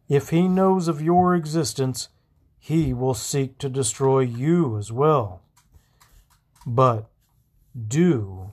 If 0.09 0.31
he 0.31 0.49
knows 0.49 0.89
of 0.89 1.03
your 1.03 1.35
existence, 1.35 2.09
he 2.65 2.95
will 2.95 3.13
seek 3.13 3.59
to 3.59 3.69
destroy 3.69 4.21
you 4.21 4.79
as 4.79 4.91
well. 4.91 5.43
But 6.67 7.11
do 7.77 8.53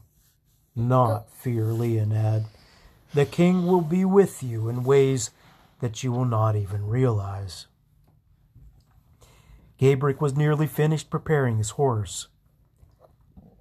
not 0.76 1.30
fear 1.30 1.68
Leonid. 1.68 2.44
The 3.14 3.26
king 3.26 3.66
will 3.66 3.80
be 3.80 4.04
with 4.04 4.44
you 4.44 4.68
in 4.68 4.84
ways 4.84 5.30
that 5.80 6.04
you 6.04 6.12
will 6.12 6.26
not 6.26 6.58
even 6.58 6.88
realize. 6.88 7.68
Gabrick 9.80 10.20
was 10.20 10.36
nearly 10.36 10.68
finished 10.68 11.10
preparing 11.10 11.58
his 11.58 11.70
horse. 11.70 12.28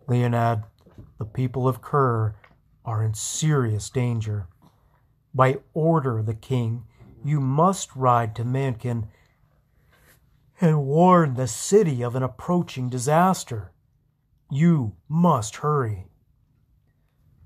Leonid, 0.09 0.65
The 1.19 1.27
people 1.27 1.69
of 1.69 1.81
Kir 1.81 2.35
are 2.85 3.05
in 3.05 3.15
serious 3.15 3.89
danger. 3.89 4.49
By 5.33 5.59
order 5.75 6.19
of 6.19 6.27
the 6.27 6.35
king, 6.35 6.87
you 7.25 7.39
must 7.39 7.95
ride 7.95 8.35
to 8.35 8.43
Mankin 8.45 9.07
and 10.61 10.85
warn 10.85 11.35
the 11.35 11.47
city 11.47 12.03
of 12.03 12.15
an 12.15 12.23
approaching 12.23 12.89
disaster. 12.89 13.73
You 14.51 14.97
must 15.09 15.57
hurry. 15.57 16.07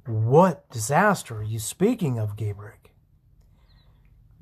What 0.06 0.68
disaster 0.70 1.38
are 1.38 1.42
you 1.42 1.58
speaking 1.58 2.18
of, 2.18 2.36
Gabrick? 2.36 2.90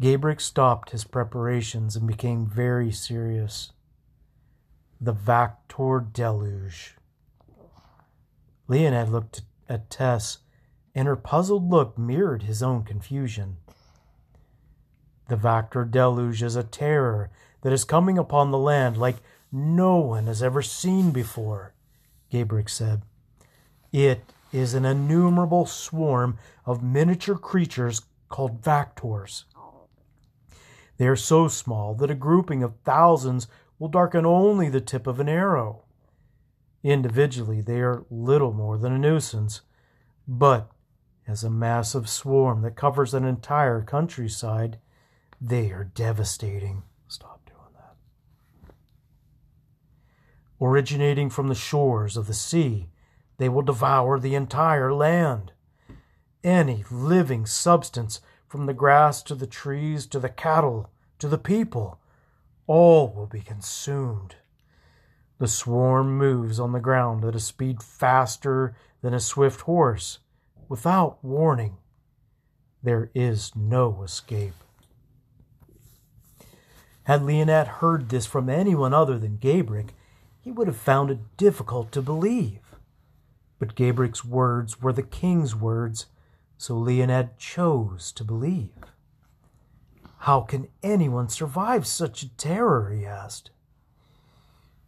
Gabrick 0.00 0.41
stopped 0.41 0.91
his 0.91 1.05
preparations 1.05 1.95
and 1.95 2.07
became 2.07 2.47
very 2.47 2.91
serious. 2.91 3.73
The 5.00 5.14
Vaktor 5.14 6.12
deluge. 6.12 6.97
Leonid 8.69 9.11
looked 9.11 9.43
at 9.69 9.91
Tess, 9.91 10.38
and 10.95 11.07
her 11.07 11.17
puzzled 11.17 11.71
look 11.71 11.99
mirrored 11.99 12.45
his 12.45 12.62
own 12.62 12.85
confusion. 12.85 13.59
The 15.29 15.37
Vaktor 15.37 15.88
deluge 15.88 16.43
is 16.43 16.57
a 16.57 16.64
terror 16.64 17.31
that 17.62 17.73
is 17.73 17.85
coming 17.85 18.19
upon 18.19 18.50
the 18.50 18.59
land 18.59 18.97
like 18.97 19.16
no 19.50 19.97
one 19.97 20.26
has 20.26 20.42
ever 20.42 20.62
seen 20.62 21.11
before, 21.11 21.75
Gabrick 22.31 22.69
said. 22.69 23.02
It 23.92 24.23
is 24.52 24.75
an 24.75 24.85
innumerable 24.85 25.66
swarm 25.66 26.38
of 26.64 26.83
miniature 26.83 27.37
creatures 27.37 28.02
called 28.28 28.62
Vaktors. 28.62 29.45
They 30.99 31.07
are 31.09 31.16
so 31.16 31.49
small 31.49 31.95
that 31.95 32.11
a 32.11 32.14
grouping 32.14 32.62
of 32.62 32.76
thousands 32.85 33.49
will 33.78 33.88
darken 33.88 34.25
only 34.25 34.69
the 34.69 34.81
tip 34.81 35.07
of 35.07 35.19
an 35.19 35.28
arrow. 35.28 35.83
Individually, 36.83 37.61
they 37.61 37.81
are 37.81 38.04
little 38.11 38.52
more 38.52 38.78
than 38.78 38.92
a 38.92 38.99
nuisance, 38.99 39.62
but 40.26 40.71
as 41.26 41.45
a 41.45 41.50
massive 41.50 42.09
swarm 42.09 42.62
that 42.62 42.76
covers 42.76 43.14
an 43.14 43.25
entire 43.25 43.83
countryside, 43.83 44.78
they 45.40 45.71
are 45.71 45.85
devastating. 45.85 46.83
Stop 47.09 47.45
doing 47.47 47.73
that. 47.75 48.75
Originating 50.62 51.28
from 51.28 51.49
the 51.49 51.57
shores 51.57 52.16
of 52.16 52.28
the 52.28 52.35
sea, 52.35 52.88
they 53.38 53.49
will 53.49 53.62
devour 53.62 54.21
the 54.21 54.37
entire 54.37 54.95
land. 54.95 55.50
Any 56.45 56.85
living 56.88 57.47
substance, 57.47 58.21
from 58.47 58.66
the 58.66 58.75
grass 58.75 59.25
to 59.25 59.35
the 59.35 59.47
trees 59.47 60.07
to 60.07 60.21
the 60.21 60.28
cattle 60.28 60.88
to 61.19 61.26
the 61.26 61.38
people, 61.38 61.99
all 62.69 63.12
will 63.12 63.26
be 63.26 63.40
consumed. 63.40 64.37
The 65.38 65.49
swarm 65.49 66.16
moves 66.16 66.61
on 66.61 66.71
the 66.71 66.78
ground 66.78 67.25
at 67.25 67.35
a 67.35 67.40
speed 67.40 67.83
faster 67.83 68.76
than 69.00 69.14
a 69.14 69.19
swift 69.19 69.62
horse, 69.62 70.21
without 70.69 71.25
warning. 71.25 71.78
There 72.85 73.11
is 73.16 73.50
no 73.57 74.04
escape. 74.04 74.54
Had 77.04 77.23
Leonette 77.23 77.66
heard 77.66 78.11
this 78.11 78.26
from 78.26 78.49
anyone 78.49 78.95
other 78.95 79.19
than 79.19 79.38
Gabrick, 79.38 79.88
he 80.43 80.51
would 80.51 80.67
have 80.67 80.77
found 80.77 81.11
it 81.11 81.37
difficult 81.37 81.93
to 81.93 82.03
believe. 82.03 82.59
But 83.61 83.77
Gabrick's 83.77 84.25
words 84.25 84.83
were 84.83 84.93
the 84.93 85.03
king's 85.03 85.55
words, 85.55 86.07
so 86.59 86.75
Leonette 86.75 87.39
chose 87.39 88.11
to 88.13 88.25
believe. 88.25 88.71
How 90.19 90.41
can 90.41 90.69
anyone 90.83 91.29
survive 91.29 91.87
such 91.87 92.25
a 92.25 92.29
terror? 92.37 92.90
he 92.90 93.07
asked. 93.07 93.51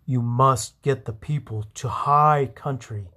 You 0.05 0.21
must 0.21 0.83
get 0.83 1.05
the 1.05 1.13
people 1.13 1.67
to 1.75 1.89
high 1.89 2.51
country. 2.53 3.09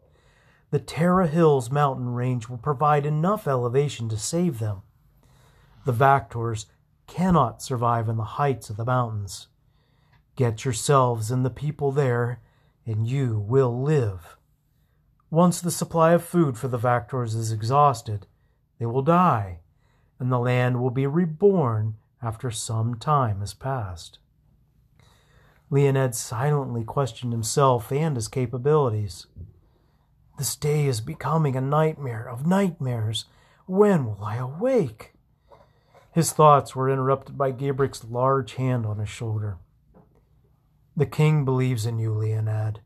The 0.69 0.79
Terra 0.79 1.27
Hills 1.27 1.71
mountain 1.71 2.13
range 2.13 2.47
will 2.47 2.57
provide 2.57 3.05
enough 3.05 3.47
elevation 3.47 4.09
to 4.09 4.17
save 4.17 4.59
them. 4.59 4.83
The 5.85 5.93
Vaktors 5.93 6.65
cannot 7.07 7.61
survive 7.63 8.07
in 8.07 8.17
the 8.17 8.23
heights 8.23 8.69
of 8.69 8.77
the 8.77 8.85
mountains. 8.85 9.47
Get 10.37 10.65
yourselves 10.65 11.31
and 11.31 11.43
the 11.43 11.49
people 11.49 11.91
there, 11.91 12.39
and 12.85 13.07
you 13.07 13.39
will 13.39 13.81
live. 13.81 14.37
Once 15.31 15.59
the 15.59 15.71
supply 15.71 16.11
of 16.13 16.23
food 16.23 16.59
for 16.59 16.67
the 16.67 16.77
Vaktors 16.77 17.35
is 17.35 17.51
exhausted, 17.51 18.27
they 18.79 18.85
will 18.85 19.01
die, 19.01 19.61
and 20.19 20.31
the 20.31 20.37
land 20.37 20.79
will 20.79 20.91
be 20.91 21.07
reborn 21.07 21.95
after 22.21 22.51
some 22.51 22.95
time 22.95 23.39
has 23.39 23.55
passed. 23.55 24.19
Leonid 25.71 26.13
silently 26.13 26.83
questioned 26.83 27.33
himself 27.33 27.91
and 27.91 28.15
his 28.15 28.27
capabilities. 28.27 29.25
This 30.37 30.55
day 30.55 30.85
is 30.85 31.01
becoming 31.01 31.55
a 31.55 31.61
nightmare 31.61 32.29
of 32.29 32.45
nightmares. 32.45 33.25
When 33.65 34.05
will 34.05 34.23
I 34.23 34.35
awake? 34.37 35.13
His 36.11 36.31
thoughts 36.31 36.75
were 36.75 36.91
interrupted 36.91 37.39
by 37.39 37.51
Gabrick's 37.51 38.03
large 38.03 38.53
hand 38.53 38.85
on 38.85 38.99
his 38.99 39.09
shoulder. 39.09 39.57
The 40.97 41.05
king 41.05 41.45
believes 41.45 41.85
in 41.85 41.99
you, 41.99 42.11
Leonid. 42.11 42.79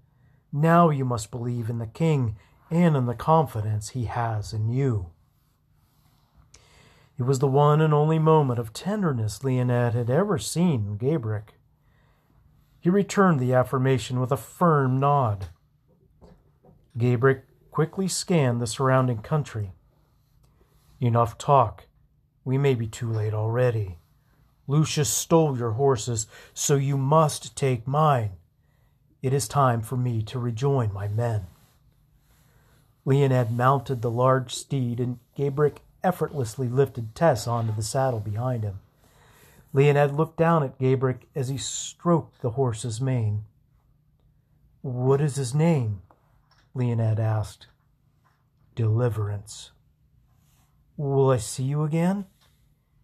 Now 0.51 0.89
you 0.89 1.05
must 1.05 1.31
believe 1.31 1.69
in 1.69 1.77
the 1.77 1.87
king 1.87 2.35
and 2.69 2.97
in 2.97 3.05
the 3.05 3.15
confidence 3.15 3.89
he 3.89 4.03
has 4.03 4.51
in 4.51 4.67
you. 4.67 5.11
It 7.17 7.23
was 7.23 7.39
the 7.39 7.47
one 7.47 7.79
and 7.79 7.93
only 7.93 8.19
moment 8.19 8.59
of 8.59 8.73
tenderness 8.73 9.45
Leonid 9.45 9.93
had 9.93 10.09
ever 10.09 10.37
seen 10.37 10.85
in 10.85 10.97
Gabrick. 10.97 11.55
He 12.81 12.89
returned 12.89 13.39
the 13.39 13.53
affirmation 13.53 14.19
with 14.19 14.33
a 14.33 14.37
firm 14.37 14.99
nod. 14.99 15.47
Gabrick 16.97 17.43
quickly 17.69 18.09
scanned 18.09 18.59
the 18.59 18.67
surrounding 18.67 19.19
country. 19.19 19.71
Enough 20.99 21.37
talk. 21.37 21.85
We 22.43 22.57
may 22.57 22.75
be 22.75 22.87
too 22.87 23.09
late 23.09 23.33
already. 23.33 24.00
Lucius 24.67 25.09
stole 25.09 25.57
your 25.57 25.71
horses, 25.71 26.27
so 26.53 26.75
you 26.75 26.97
must 26.97 27.55
take 27.55 27.87
mine. 27.87 28.31
It 29.21 29.33
is 29.33 29.47
time 29.47 29.81
for 29.81 29.97
me 29.97 30.21
to 30.23 30.39
rejoin 30.39 30.93
my 30.93 31.07
men. 31.07 31.47
Leonid 33.05 33.51
mounted 33.51 34.01
the 34.01 34.11
large 34.11 34.53
steed, 34.53 34.99
and 34.99 35.19
Gabrick 35.35 35.77
effortlessly 36.03 36.67
lifted 36.67 37.13
Tess 37.15 37.47
onto 37.47 37.75
the 37.75 37.83
saddle 37.83 38.19
behind 38.19 38.63
him. 38.63 38.79
Leonid 39.73 40.13
looked 40.13 40.37
down 40.37 40.63
at 40.63 40.79
Gabrick 40.79 41.27
as 41.35 41.49
he 41.49 41.57
stroked 41.57 42.41
the 42.41 42.51
horse's 42.51 42.99
mane. 42.99 43.45
What 44.81 45.21
is 45.21 45.35
his 45.35 45.53
name? 45.53 46.01
Leonid 46.73 47.19
asked. 47.19 47.67
Deliverance. 48.75 49.71
Will 50.97 51.29
I 51.29 51.37
see 51.37 51.63
you 51.63 51.83
again? 51.83 52.25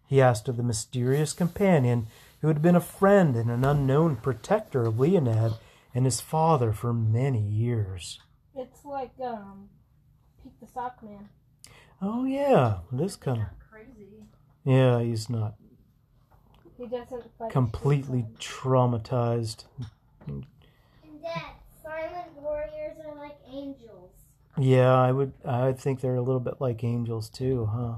He 0.08 0.20
asked 0.20 0.48
of 0.48 0.56
the 0.56 0.62
mysterious 0.62 1.32
companion 1.32 2.06
who 2.40 2.48
had 2.48 2.62
been 2.62 2.74
a 2.74 2.80
friend 2.80 3.36
and 3.36 3.50
an 3.50 3.64
unknown 3.64 4.16
protector 4.16 4.84
of 4.86 4.98
Leonid 4.98 5.52
and 5.94 6.04
his 6.04 6.20
father 6.20 6.72
for 6.72 6.92
many 6.92 7.40
years. 7.40 8.18
It's 8.56 8.84
like 8.84 9.12
um, 9.22 9.68
Pete 10.42 10.58
the 10.60 10.66
Sock 10.66 11.02
Man. 11.02 11.28
Oh 12.00 12.24
yeah, 12.24 12.78
this 12.90 13.16
kind 13.16 13.42
of 13.42 13.46
Crazy. 13.70 14.24
yeah. 14.64 15.00
He's 15.00 15.28
not 15.28 15.54
He 16.76 16.86
doesn't 16.86 17.24
fight 17.38 17.50
completely 17.50 18.24
traumatized. 18.38 19.64
And 20.26 20.46
Dad, 21.22 21.42
silent 21.82 22.32
warriors 22.40 22.96
are 23.06 23.14
like 23.16 23.36
angels. 23.52 24.10
Yeah, 24.56 24.92
I 24.94 25.12
would. 25.12 25.32
I 25.44 25.66
would 25.66 25.78
think 25.78 26.00
they're 26.00 26.14
a 26.14 26.22
little 26.22 26.40
bit 26.40 26.60
like 26.60 26.82
angels 26.82 27.28
too, 27.28 27.66
huh? 27.66 27.96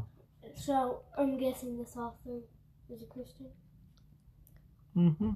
So 0.55 1.03
I'm 1.17 1.39
guessing 1.39 1.79
this 1.79 1.97
author 1.97 2.41
is 2.93 3.03
a 3.03 3.07
Christian. 3.07 3.49
Mm-hmm. 4.97 5.31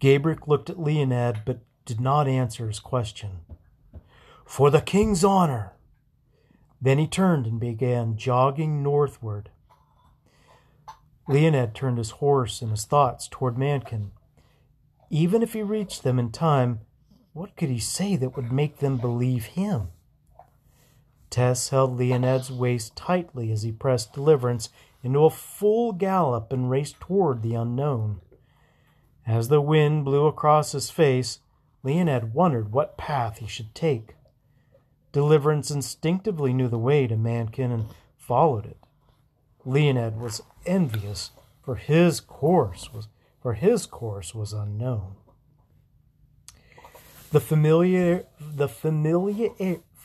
Gabrick 0.00 0.46
looked 0.46 0.70
at 0.70 0.80
Leonid, 0.80 1.42
but 1.44 1.60
did 1.84 2.00
not 2.00 2.28
answer 2.28 2.68
his 2.68 2.80
question. 2.80 3.40
For 4.44 4.70
the 4.70 4.80
king's 4.80 5.24
honor. 5.24 5.72
Then 6.80 6.98
he 6.98 7.06
turned 7.06 7.46
and 7.46 7.58
began 7.58 8.16
jogging 8.16 8.82
northward. 8.82 9.50
Leonid 11.26 11.74
turned 11.74 11.98
his 11.98 12.10
horse 12.10 12.62
and 12.62 12.70
his 12.70 12.84
thoughts 12.84 13.28
toward 13.28 13.58
Mankin. 13.58 14.12
Even 15.10 15.42
if 15.42 15.52
he 15.52 15.62
reached 15.62 16.02
them 16.02 16.18
in 16.18 16.30
time, 16.30 16.80
what 17.32 17.56
could 17.56 17.68
he 17.68 17.78
say 17.78 18.16
that 18.16 18.36
would 18.36 18.52
make 18.52 18.78
them 18.78 18.96
believe 18.96 19.46
him? 19.46 19.88
Tess 21.30 21.68
held 21.68 21.96
Leonid's 21.96 22.50
waist 22.50 22.96
tightly 22.96 23.50
as 23.52 23.62
he 23.62 23.72
pressed 23.72 24.12
Deliverance 24.12 24.70
into 25.02 25.24
a 25.24 25.30
full 25.30 25.92
gallop 25.92 26.52
and 26.52 26.70
raced 26.70 27.00
toward 27.00 27.42
the 27.42 27.54
unknown. 27.54 28.20
As 29.26 29.48
the 29.48 29.60
wind 29.60 30.04
blew 30.04 30.26
across 30.26 30.72
his 30.72 30.90
face, 30.90 31.40
Leonid 31.82 32.34
wondered 32.34 32.72
what 32.72 32.96
path 32.96 33.38
he 33.38 33.46
should 33.46 33.74
take. 33.74 34.14
Deliverance 35.12 35.70
instinctively 35.70 36.52
knew 36.52 36.68
the 36.68 36.78
way 36.78 37.06
to 37.06 37.16
Mankin 37.16 37.72
and 37.72 37.86
followed 38.16 38.66
it. 38.66 38.78
Leonid 39.64 40.18
was 40.18 40.42
envious, 40.66 41.30
for 41.62 41.76
his 41.76 42.20
course 42.20 42.92
was 42.92 43.08
for 43.40 43.54
his 43.54 43.86
course 43.86 44.34
was 44.34 44.52
unknown. 44.52 45.16
The 47.30 47.40
familiar 47.40 48.26
the 48.40 48.68
familiar 48.68 49.50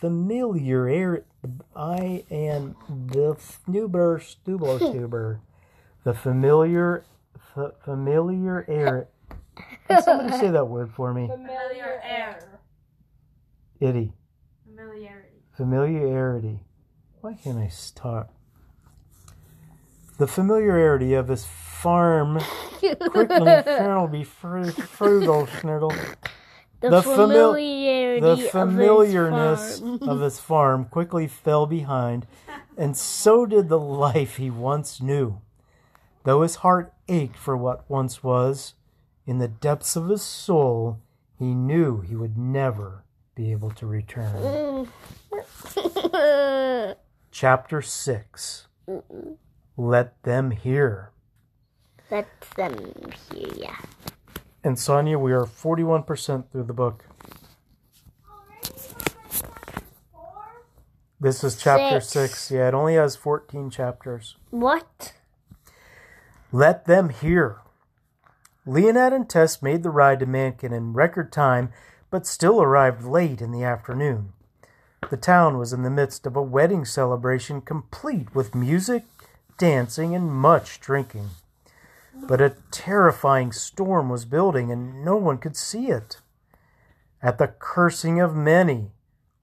familiar 0.07 0.89
air. 0.89 1.23
I 1.73 2.25
am 2.29 2.75
the 2.89 3.35
Snuber 3.35 4.19
Stubler 4.19 4.77
Tuber. 4.91 5.39
The 6.03 6.13
familiar, 6.13 7.05
f- 7.55 7.71
familiar 7.85 8.65
air. 8.67 9.07
Can 9.87 10.01
somebody 10.01 10.37
say 10.37 10.49
that 10.51 10.65
word 10.65 10.91
for 10.93 11.13
me? 11.13 11.27
Familiar 11.29 12.01
air. 12.03 12.59
Itty. 13.79 14.11
Familiarity. 14.65 15.37
Familiarity. 15.55 16.59
Why 17.21 17.35
can't 17.35 17.57
I 17.57 17.69
stop? 17.69 18.33
The 20.17 20.27
familiarity 20.27 21.13
of 21.13 21.29
his 21.29 21.45
farm 21.45 22.41
quickly 22.81 23.61
shall 23.65 24.09
be 24.09 24.25
frugal 24.25 25.47
sniggle. 25.61 25.93
The, 26.83 26.89
The 26.89 27.01
familiarity 27.01 28.19
The 28.19 28.31
of 28.33 28.39
his 28.39 28.49
familiarness 28.49 29.81
of 30.01 30.19
his 30.19 30.41
farm 30.41 30.83
quickly 30.83 31.27
fell 31.27 31.65
behind, 31.65 32.27
and 32.77 32.97
so 32.97 33.45
did 33.45 33.69
the 33.69 33.79
life 33.79 34.35
he 34.35 34.49
once 34.49 34.99
knew. 34.99 35.39
Though 36.25 36.41
his 36.41 36.55
heart 36.55 36.91
ached 37.07 37.37
for 37.37 37.55
what 37.55 37.89
once 37.89 38.21
was, 38.21 38.73
in 39.25 39.37
the 39.37 39.47
depths 39.47 39.95
of 39.95 40.09
his 40.09 40.21
soul, 40.23 40.99
he 41.39 41.55
knew 41.55 42.01
he 42.01 42.17
would 42.17 42.37
never 42.37 43.05
be 43.33 43.53
able 43.53 43.71
to 43.71 43.87
return. 43.87 44.89
Chapter 47.31 47.81
6 47.81 48.67
Let 49.77 50.21
Them 50.23 50.51
Hear. 50.51 51.11
Let 52.11 52.27
them 52.57 52.75
hear 53.31 53.53
ya. 53.55 53.71
And 54.63 54.79
Sonia, 54.79 55.19
we 55.19 55.33
are 55.33 55.45
41% 55.45 56.49
through 56.49 56.63
the 56.63 56.73
book. 56.73 57.05
This 61.19 61.43
is 61.43 61.55
chapter 61.55 61.99
Six. 62.01 62.47
6. 62.47 62.51
Yeah, 62.51 62.67
it 62.69 62.73
only 62.73 62.95
has 62.95 63.15
14 63.15 63.69
chapters. 63.69 64.37
What? 64.49 65.13
Let 66.51 66.85
them 66.85 67.09
hear. 67.09 67.59
Leonette 68.65 69.13
and 69.13 69.29
Tess 69.29 69.61
made 69.61 69.83
the 69.83 69.89
ride 69.89 70.19
to 70.19 70.25
Mankin 70.25 70.71
in 70.71 70.93
record 70.93 71.31
time, 71.31 71.71
but 72.09 72.25
still 72.25 72.61
arrived 72.61 73.03
late 73.03 73.41
in 73.41 73.51
the 73.51 73.63
afternoon. 73.63 74.33
The 75.09 75.17
town 75.17 75.57
was 75.57 75.73
in 75.73 75.83
the 75.83 75.89
midst 75.89 76.25
of 76.25 76.35
a 76.35 76.41
wedding 76.41 76.85
celebration 76.85 77.61
complete 77.61 78.33
with 78.33 78.55
music, 78.55 79.03
dancing, 79.57 80.15
and 80.15 80.31
much 80.31 80.79
drinking. 80.79 81.29
But 82.15 82.41
a 82.41 82.55
terrifying 82.71 83.51
storm 83.51 84.09
was 84.09 84.25
building, 84.25 84.71
and 84.71 85.03
no 85.03 85.15
one 85.15 85.37
could 85.37 85.55
see 85.55 85.87
it. 85.87 86.17
At 87.21 87.37
the 87.37 87.47
cursing 87.47 88.19
of 88.19 88.35
many, 88.35 88.91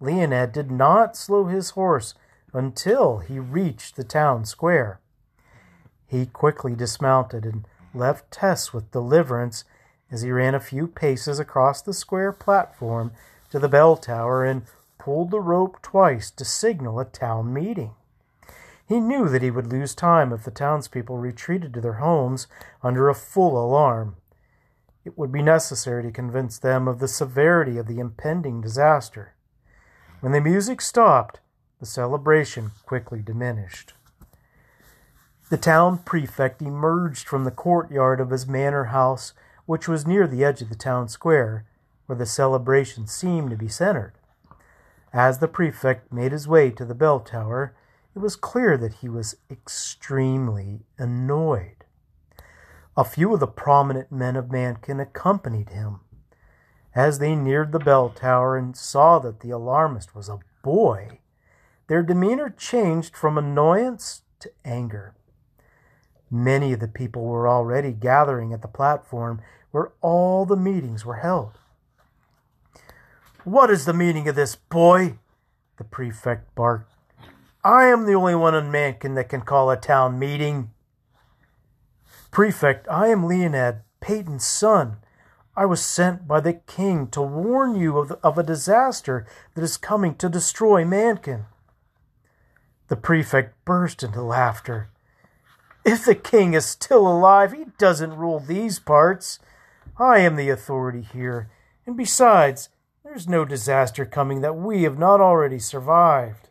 Leonette 0.01 0.53
did 0.53 0.71
not 0.71 1.17
slow 1.17 1.47
his 1.47 1.71
horse 1.71 2.15
until 2.53 3.19
he 3.19 3.39
reached 3.39 3.97
the 3.97 4.05
town 4.05 4.45
square. 4.45 5.01
He 6.07 6.27
quickly 6.27 6.75
dismounted 6.75 7.45
and 7.45 7.67
left 7.95 8.31
Tess 8.31 8.73
with 8.73 8.91
Deliverance 8.91 9.65
as 10.11 10.23
he 10.23 10.33
ran 10.33 10.55
a 10.55 10.61
few 10.61 10.87
paces 10.87 11.39
across 11.39 11.83
the 11.83 11.95
square 11.95 12.33
platform 12.33 13.13
to 13.51 13.59
the 13.59 13.69
bell 13.69 13.97
tower 13.97 14.45
and 14.45 14.63
pulled 14.99 15.31
the 15.31 15.41
rope 15.41 15.81
twice 15.83 16.31
to 16.33 16.45
signal 16.45 16.99
a 16.99 17.05
town 17.05 17.53
meeting. 17.53 17.93
He 18.91 18.99
knew 18.99 19.29
that 19.29 19.41
he 19.41 19.53
would 19.53 19.69
lose 19.69 19.95
time 19.95 20.33
if 20.33 20.43
the 20.43 20.51
townspeople 20.51 21.17
retreated 21.17 21.73
to 21.75 21.81
their 21.81 22.03
homes 22.03 22.49
under 22.83 23.09
a 23.09 23.15
full 23.15 23.57
alarm. 23.57 24.17
It 25.05 25.17
would 25.17 25.31
be 25.31 25.43
necessary 25.43 26.03
to 26.03 26.11
convince 26.11 26.59
them 26.59 26.89
of 26.89 26.99
the 26.99 27.07
severity 27.07 27.79
of 27.79 27.87
the 27.87 28.01
impending 28.01 28.61
disaster. 28.61 29.35
When 30.19 30.33
the 30.33 30.41
music 30.41 30.81
stopped, 30.81 31.39
the 31.79 31.87
celebration 31.87 32.73
quickly 32.85 33.23
diminished. 33.23 33.95
The 35.51 35.57
town 35.57 35.99
prefect 35.99 36.61
emerged 36.61 37.29
from 37.29 37.45
the 37.45 37.53
courtyard 37.53 38.21
of 38.21 38.31
his 38.31 38.49
manor 38.49 38.87
house, 38.87 39.35
which 39.67 39.87
was 39.87 40.05
near 40.05 40.27
the 40.27 40.43
edge 40.43 40.63
of 40.63 40.69
the 40.69 40.75
town 40.75 41.07
square, 41.07 41.65
where 42.07 42.19
the 42.19 42.27
celebration 42.27 43.07
seemed 43.07 43.51
to 43.51 43.57
be 43.57 43.69
centered. 43.69 44.15
As 45.13 45.39
the 45.39 45.47
prefect 45.47 46.13
made 46.13 46.33
his 46.33 46.49
way 46.49 46.73
to 46.73 46.85
the 46.85 46.95
bell 46.97 47.21
tower, 47.21 47.73
it 48.15 48.19
was 48.19 48.37
clear 48.37 48.77
that 48.77 48.95
he 48.95 49.09
was 49.09 49.37
extremely 49.51 50.81
annoyed. 50.99 51.85
A 52.97 53.05
few 53.05 53.33
of 53.33 53.41
the 53.41 53.47
prominent 53.47 54.11
men 54.11 54.37
of 54.37 54.51
Mankin 54.51 55.01
accompanied 55.01 55.71
him. 55.71 56.01
As 56.95 57.19
they 57.19 57.37
neared 57.37 57.71
the 57.71 57.79
bell 57.79 58.11
tower 58.11 58.57
and 58.57 58.77
saw 58.77 59.21
that 59.21 59.41
the 59.41 59.51
alarmist 59.51 60.15
was 60.15 60.29
a 60.29 60.41
boy, 60.63 61.21
their 61.87 62.03
demeanor 62.03 62.51
changed 62.51 63.17
from 63.17 63.39
annoyance 63.39 64.23
to 64.41 64.51
anger. 64.65 65.15
Many 66.31 66.73
of 66.73 66.81
the 66.81 66.89
people 66.89 67.25
were 67.25 67.49
already 67.49 67.93
gathering 67.93 68.53
at 68.53 68.63
the 68.63 68.69
platform 68.69 69.41
where 69.71 69.93
all 70.01 70.45
the 70.45 70.57
meetings 70.57 71.05
were 71.05 71.17
held. 71.17 71.59
What 73.45 73.71
is 73.71 73.85
the 73.85 73.95
meaning 73.95 74.29
of 74.29 74.35
this, 74.35 74.57
boy? 74.57 75.19
The 75.79 75.85
prefect 75.85 76.55
barked. 76.55 76.90
I 77.63 77.87
am 77.87 78.07
the 78.07 78.15
only 78.15 78.35
one 78.35 78.55
in 78.55 78.71
Mankin 78.71 79.15
that 79.17 79.29
can 79.29 79.43
call 79.43 79.71
a 79.71 79.77
town 79.77 80.19
meeting. 80.19 80.71
Prefect, 82.31 82.89
I 82.89 83.09
am 83.09 83.27
Leonid, 83.27 83.81
Peyton's 84.01 84.47
son. 84.47 84.97
I 85.55 85.67
was 85.67 85.85
sent 85.85 86.27
by 86.27 86.41
the 86.41 86.55
king 86.55 87.09
to 87.09 87.21
warn 87.21 87.75
you 87.75 87.99
of, 87.99 88.13
of 88.23 88.39
a 88.39 88.43
disaster 88.43 89.27
that 89.55 89.63
is 89.63 89.77
coming 89.77 90.15
to 90.15 90.31
destroy 90.31 90.85
Mankin. 90.85 91.45
The 92.89 92.97
prefect 92.97 93.63
burst 93.67 94.03
into 94.03 94.23
laughter. 94.23 94.89
If 95.85 96.05
the 96.05 96.15
king 96.15 96.55
is 96.55 96.65
still 96.65 97.07
alive, 97.07 97.53
he 97.53 97.67
doesn't 97.77 98.17
rule 98.17 98.41
these 98.41 98.79
parts. 98.79 99.39
I 99.99 100.21
am 100.21 100.37
the 100.37 100.49
authority 100.49 101.03
here, 101.03 101.51
and 101.87 101.97
besides, 101.97 102.71
there's 103.05 103.29
no 103.29 103.45
disaster 103.45 104.07
coming 104.07 104.41
that 104.41 104.57
we 104.57 104.85
have 104.85 104.99
not 104.99 105.21
already 105.21 105.59
survived. 105.59 106.50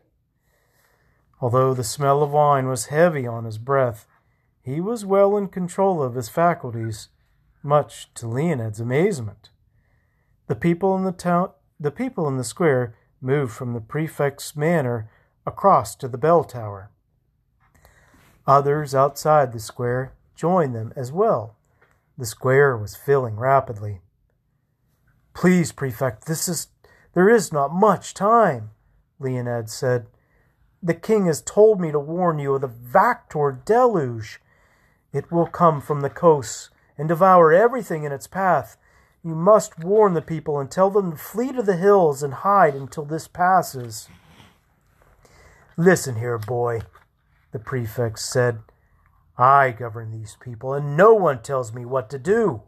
Although 1.41 1.73
the 1.73 1.83
smell 1.83 2.21
of 2.21 2.31
wine 2.31 2.67
was 2.67 2.87
heavy 2.87 3.25
on 3.25 3.45
his 3.45 3.57
breath, 3.57 4.05
he 4.61 4.81
was 4.81 5.05
well 5.05 5.37
in 5.37 5.47
control 5.47 6.03
of 6.03 6.15
his 6.15 6.29
faculties, 6.29 7.09
much 7.63 8.13
to 8.15 8.27
Leonid's 8.27 8.79
amazement. 8.79 9.49
The 10.47 10.55
people 10.55 10.95
in 10.97 11.03
the 11.03 11.11
town, 11.11 11.51
the 11.79 11.91
people 11.91 12.27
in 12.27 12.37
the 12.37 12.43
square 12.43 12.95
moved 13.21 13.53
from 13.53 13.73
the 13.73 13.81
prefect's 13.81 14.55
manor 14.55 15.09
across 15.45 15.95
to 15.95 16.07
the 16.07 16.17
bell 16.17 16.43
tower. 16.43 16.91
Others 18.45 18.95
outside 18.95 19.53
the 19.53 19.59
square 19.59 20.13
joined 20.35 20.75
them 20.75 20.91
as 20.95 21.11
well. 21.11 21.55
The 22.17 22.25
square 22.25 22.75
was 22.75 22.95
filling 22.95 23.35
rapidly. 23.35 24.01
Please, 25.33 25.71
prefect, 25.71 26.25
this 26.25 26.47
is 26.47 26.67
there 27.13 27.29
is 27.29 27.51
not 27.51 27.73
much 27.73 28.13
time, 28.13 28.71
Leonid 29.19 29.69
said. 29.69 30.07
The 30.81 30.93
king 30.93 31.25
has 31.25 31.41
told 31.41 31.81
me 31.81 31.91
to 31.91 31.99
warn 31.99 32.39
you 32.39 32.55
of 32.55 32.61
the 32.61 32.69
Vactor 32.69 33.63
deluge. 33.65 34.39
It 35.11 35.31
will 35.31 35.47
come 35.47 35.81
from 35.81 36.01
the 36.01 36.09
coasts 36.09 36.69
and 36.97 37.07
devour 37.07 37.51
everything 37.51 38.03
in 38.03 38.11
its 38.11 38.27
path. 38.27 38.77
You 39.23 39.35
must 39.35 39.83
warn 39.83 40.13
the 40.13 40.21
people 40.21 40.59
and 40.59 40.71
tell 40.71 40.89
them 40.89 41.11
to 41.11 41.17
flee 41.17 41.51
to 41.51 41.61
the 41.61 41.75
hills 41.75 42.23
and 42.23 42.33
hide 42.33 42.75
until 42.75 43.03
this 43.03 43.27
passes. 43.27 44.07
Listen 45.75 46.15
here, 46.15 46.37
boy, 46.37 46.81
the 47.51 47.59
prefect 47.59 48.19
said. 48.19 48.59
I 49.37 49.71
govern 49.71 50.11
these 50.11 50.37
people, 50.39 50.73
and 50.73 50.95
no 50.95 51.13
one 51.13 51.41
tells 51.41 51.73
me 51.73 51.85
what 51.85 52.09
to 52.09 52.19
do. 52.19 52.63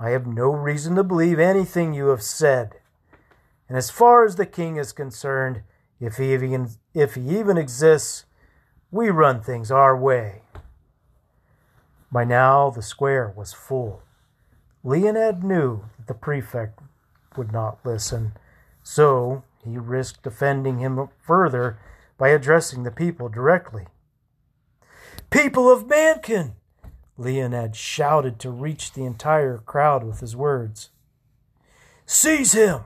I 0.00 0.10
have 0.10 0.26
no 0.26 0.48
reason 0.50 0.96
to 0.96 1.04
believe 1.04 1.38
anything 1.38 1.92
you 1.92 2.08
have 2.08 2.22
said. 2.22 2.72
And 3.68 3.76
as 3.76 3.90
far 3.90 4.24
as 4.24 4.36
the 4.36 4.46
king 4.46 4.76
is 4.76 4.92
concerned, 4.92 5.62
if 6.02 6.16
he 6.16 6.32
even, 6.34 6.68
if 6.94 7.14
he 7.14 7.38
even 7.38 7.56
exists, 7.56 8.24
we 8.90 9.08
run 9.08 9.40
things 9.40 9.70
our 9.70 9.96
way. 9.96 10.42
By 12.10 12.24
now, 12.24 12.70
the 12.70 12.82
square 12.82 13.32
was 13.36 13.52
full. 13.52 14.02
Leonid 14.82 15.44
knew 15.44 15.84
that 15.96 16.08
the 16.08 16.14
prefect 16.14 16.80
would 17.36 17.52
not 17.52 17.78
listen, 17.84 18.32
so 18.82 19.44
he 19.64 19.78
risked 19.78 20.26
offending 20.26 20.78
him 20.78 21.08
further 21.20 21.78
by 22.18 22.30
addressing 22.30 22.82
the 22.82 22.90
people 22.90 23.28
directly. 23.28 23.86
People 25.30 25.70
of 25.70 25.86
Mankin! 25.86 26.54
Leonid 27.16 27.76
shouted 27.76 28.40
to 28.40 28.50
reach 28.50 28.92
the 28.92 29.04
entire 29.04 29.58
crowd 29.58 30.02
with 30.02 30.18
his 30.18 30.34
words. 30.34 30.90
Seize 32.06 32.52
him! 32.52 32.82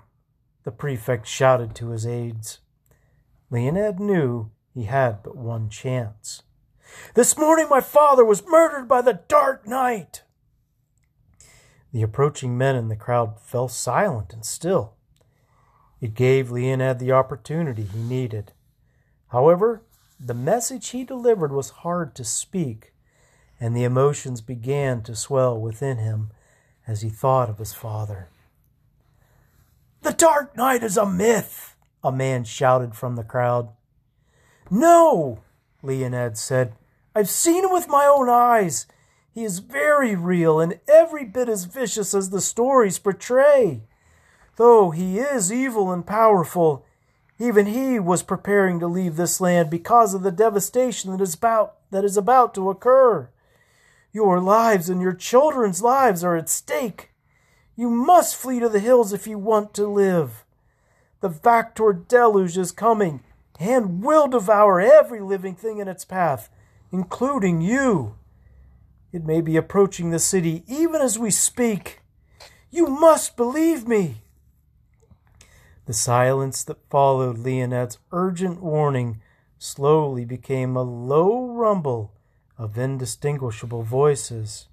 The 0.65 0.71
prefect 0.71 1.27
shouted 1.27 1.75
to 1.77 1.91
his 1.91 2.07
aides. 2.07 2.59
Leonid 3.51 4.01
knew 4.01 4.51
he 4.75 4.85
had 4.85 5.23
but 5.23 5.37
one 5.37 5.69
chance. 5.69 6.43
This 7.15 7.37
morning 7.37 7.69
my 7.69 7.81
father 7.81 8.25
was 8.25 8.47
murdered 8.47 8.89
by 8.89 9.03
the 9.03 9.21
Dark 9.29 9.67
Knight! 9.67 10.23
The 11.93 12.03
approaching 12.03 12.59
men 12.59 12.77
in 12.77 12.89
the 12.89 12.97
crowd 12.97 13.41
fell 13.41 13.69
silent 13.69 14.33
and 14.33 14.45
still. 14.45 14.95
It 16.01 16.15
gave 16.15 16.51
Leonid 16.51 16.99
the 16.99 17.13
opportunity 17.13 17.85
he 17.85 18.01
needed. 18.01 18.53
However, 19.29 19.83
the 20.19 20.35
message 20.35 20.89
he 20.89 21.05
delivered 21.05 21.53
was 21.53 21.71
hard 21.71 22.15
to 22.17 22.25
speak, 22.25 22.93
and 23.61 23.75
the 23.75 23.85
emotions 23.85 24.41
began 24.41 25.03
to 25.03 25.17
swell 25.17 25.59
within 25.59 25.99
him 25.99 26.31
as 26.87 27.03
he 27.03 27.09
thought 27.09 27.49
of 27.49 27.59
his 27.59 27.73
father. 27.73 28.29
The 30.03 30.13
Dark 30.13 30.57
Knight 30.57 30.83
is 30.83 30.97
a 30.97 31.07
myth, 31.07 31.76
a 32.07 32.13
man 32.13 32.45
shouted 32.45 32.95
from 32.95 33.17
the 33.17 33.25
crowd. 33.25 33.71
No, 34.71 35.41
Leonid 35.83 36.39
said. 36.39 36.75
I've 37.15 37.29
seen 37.29 37.65
him 37.65 37.73
with 37.73 37.89
my 37.89 38.07
own 38.07 38.29
eyes. 38.29 38.87
He 39.33 39.45
is 39.45 39.59
very 39.59 40.15
real 40.15 40.61
and 40.61 40.79
every 40.89 41.25
bit 41.25 41.49
as 41.49 41.65
vicious 41.65 42.15
as 42.15 42.31
the 42.31 42.41
stories 42.41 42.99
portray. 42.99 43.83
Though 44.57 44.91
he 44.91 45.19
is 45.19 45.53
evil 45.53 45.93
and 45.93 46.07
powerful, 46.07 46.87
even 47.39 47.67
he 47.67 47.99
was 47.99 48.23
preparing 48.23 48.81
to 48.81 48.87
leave 48.87 49.17
this 49.17 49.41
land 49.41 49.69
because 49.69 50.15
of 50.15 50.23
the 50.23 50.31
devastation 50.31 51.11
that 51.11 51.21
is 51.21 51.35
about 51.35 51.75
that 51.91 52.05
is 52.05 52.17
about 52.17 52.55
to 52.55 52.71
occur. 52.71 53.29
Your 54.13 54.41
lives 54.41 54.89
and 54.89 55.03
your 55.03 55.13
children's 55.13 55.83
lives 55.83 56.25
are 56.25 56.37
at 56.37 56.49
stake. 56.49 57.11
You 57.77 57.91
must 57.91 58.37
flee 58.37 58.61
to 58.61 58.69
the 58.69 58.81
hills 58.81 59.13
if 59.13 59.27
you 59.27 59.39
want 59.39 59.75
to 59.75 59.87
live. 59.87 60.46
The 61.27 61.33
Vactor 61.33 62.07
deluge 62.07 62.57
is 62.57 62.71
coming 62.71 63.21
and 63.59 64.01
will 64.01 64.29
devour 64.29 64.81
every 64.81 65.19
living 65.19 65.57
thing 65.57 65.79
in 65.79 65.89
its 65.89 66.05
path, 66.05 66.49
including 66.93 67.61
you. 67.61 68.15
It 69.11 69.25
may 69.25 69.41
be 69.41 69.57
approaching 69.57 70.11
the 70.11 70.21
city 70.21 70.63
even 70.69 71.03
as 71.03 71.19
we 71.19 71.33
speak. 71.33 71.99
You 72.71 72.87
must 72.87 73.37
believe 73.37 73.89
me. 73.89 74.23
The 75.87 75.93
silence 75.93 76.63
that 76.63 76.89
followed 76.91 77.39
Leonid's 77.39 77.99
urgent 78.13 78.63
warning 78.63 79.21
slowly 79.59 80.25
became 80.25 80.77
a 80.77 80.85
low 80.85 81.49
rumble 81.49 82.13
of 82.57 82.79
indistinguishable 82.79 83.83
voices. 83.83 84.69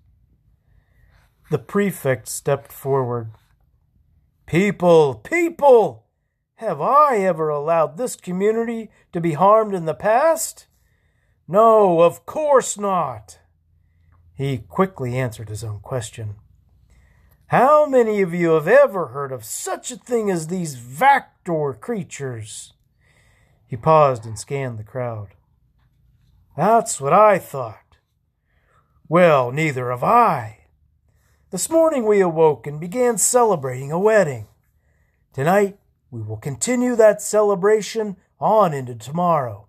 The 1.49 1.57
prefect 1.57 2.27
stepped 2.27 2.71
forward. 2.71 3.31
People, 4.45 5.15
people! 5.15 6.02
Have 6.63 6.79
I 6.79 7.17
ever 7.17 7.49
allowed 7.49 7.97
this 7.97 8.15
community 8.15 8.89
to 9.11 9.19
be 9.19 9.33
harmed 9.33 9.73
in 9.73 9.83
the 9.83 9.93
past? 9.93 10.67
No, 11.45 11.99
of 11.99 12.25
course 12.25 12.77
not. 12.77 13.39
He 14.33 14.59
quickly 14.59 15.17
answered 15.17 15.49
his 15.49 15.61
own 15.61 15.81
question. 15.81 16.35
How 17.47 17.85
many 17.85 18.21
of 18.21 18.33
you 18.33 18.51
have 18.51 18.69
ever 18.69 19.07
heard 19.07 19.33
of 19.33 19.43
such 19.43 19.91
a 19.91 19.97
thing 19.97 20.31
as 20.31 20.47
these 20.47 20.77
Vactor 20.77 21.77
creatures? 21.81 22.71
He 23.67 23.75
paused 23.75 24.25
and 24.25 24.39
scanned 24.39 24.79
the 24.79 24.85
crowd. 24.85 25.35
That's 26.55 27.01
what 27.01 27.11
I 27.11 27.39
thought. 27.39 27.97
Well, 29.09 29.51
neither 29.51 29.91
have 29.91 30.03
I. 30.03 30.59
This 31.51 31.69
morning 31.69 32.05
we 32.05 32.21
awoke 32.21 32.65
and 32.65 32.79
began 32.79 33.17
celebrating 33.17 33.91
a 33.91 33.99
wedding. 33.99 34.47
Tonight 35.33 35.77
we 36.13 36.21
will 36.21 36.37
continue 36.37 36.95
that 36.95 37.23
celebration 37.23 38.15
on 38.39 38.71
into 38.71 38.93
tomorrow. 38.93 39.67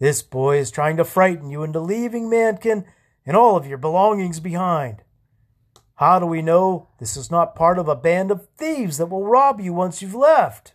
This 0.00 0.20
boy 0.20 0.58
is 0.58 0.72
trying 0.72 0.96
to 0.96 1.04
frighten 1.04 1.50
you 1.50 1.62
into 1.62 1.78
leaving 1.78 2.28
Mankin 2.28 2.84
and 3.24 3.36
all 3.36 3.56
of 3.56 3.64
your 3.64 3.78
belongings 3.78 4.40
behind. 4.40 5.02
How 5.94 6.18
do 6.18 6.26
we 6.26 6.42
know 6.42 6.88
this 6.98 7.16
is 7.16 7.30
not 7.30 7.54
part 7.54 7.78
of 7.78 7.86
a 7.86 7.94
band 7.94 8.32
of 8.32 8.48
thieves 8.58 8.98
that 8.98 9.06
will 9.06 9.24
rob 9.24 9.60
you 9.60 9.72
once 9.72 10.02
you've 10.02 10.16
left? 10.16 10.74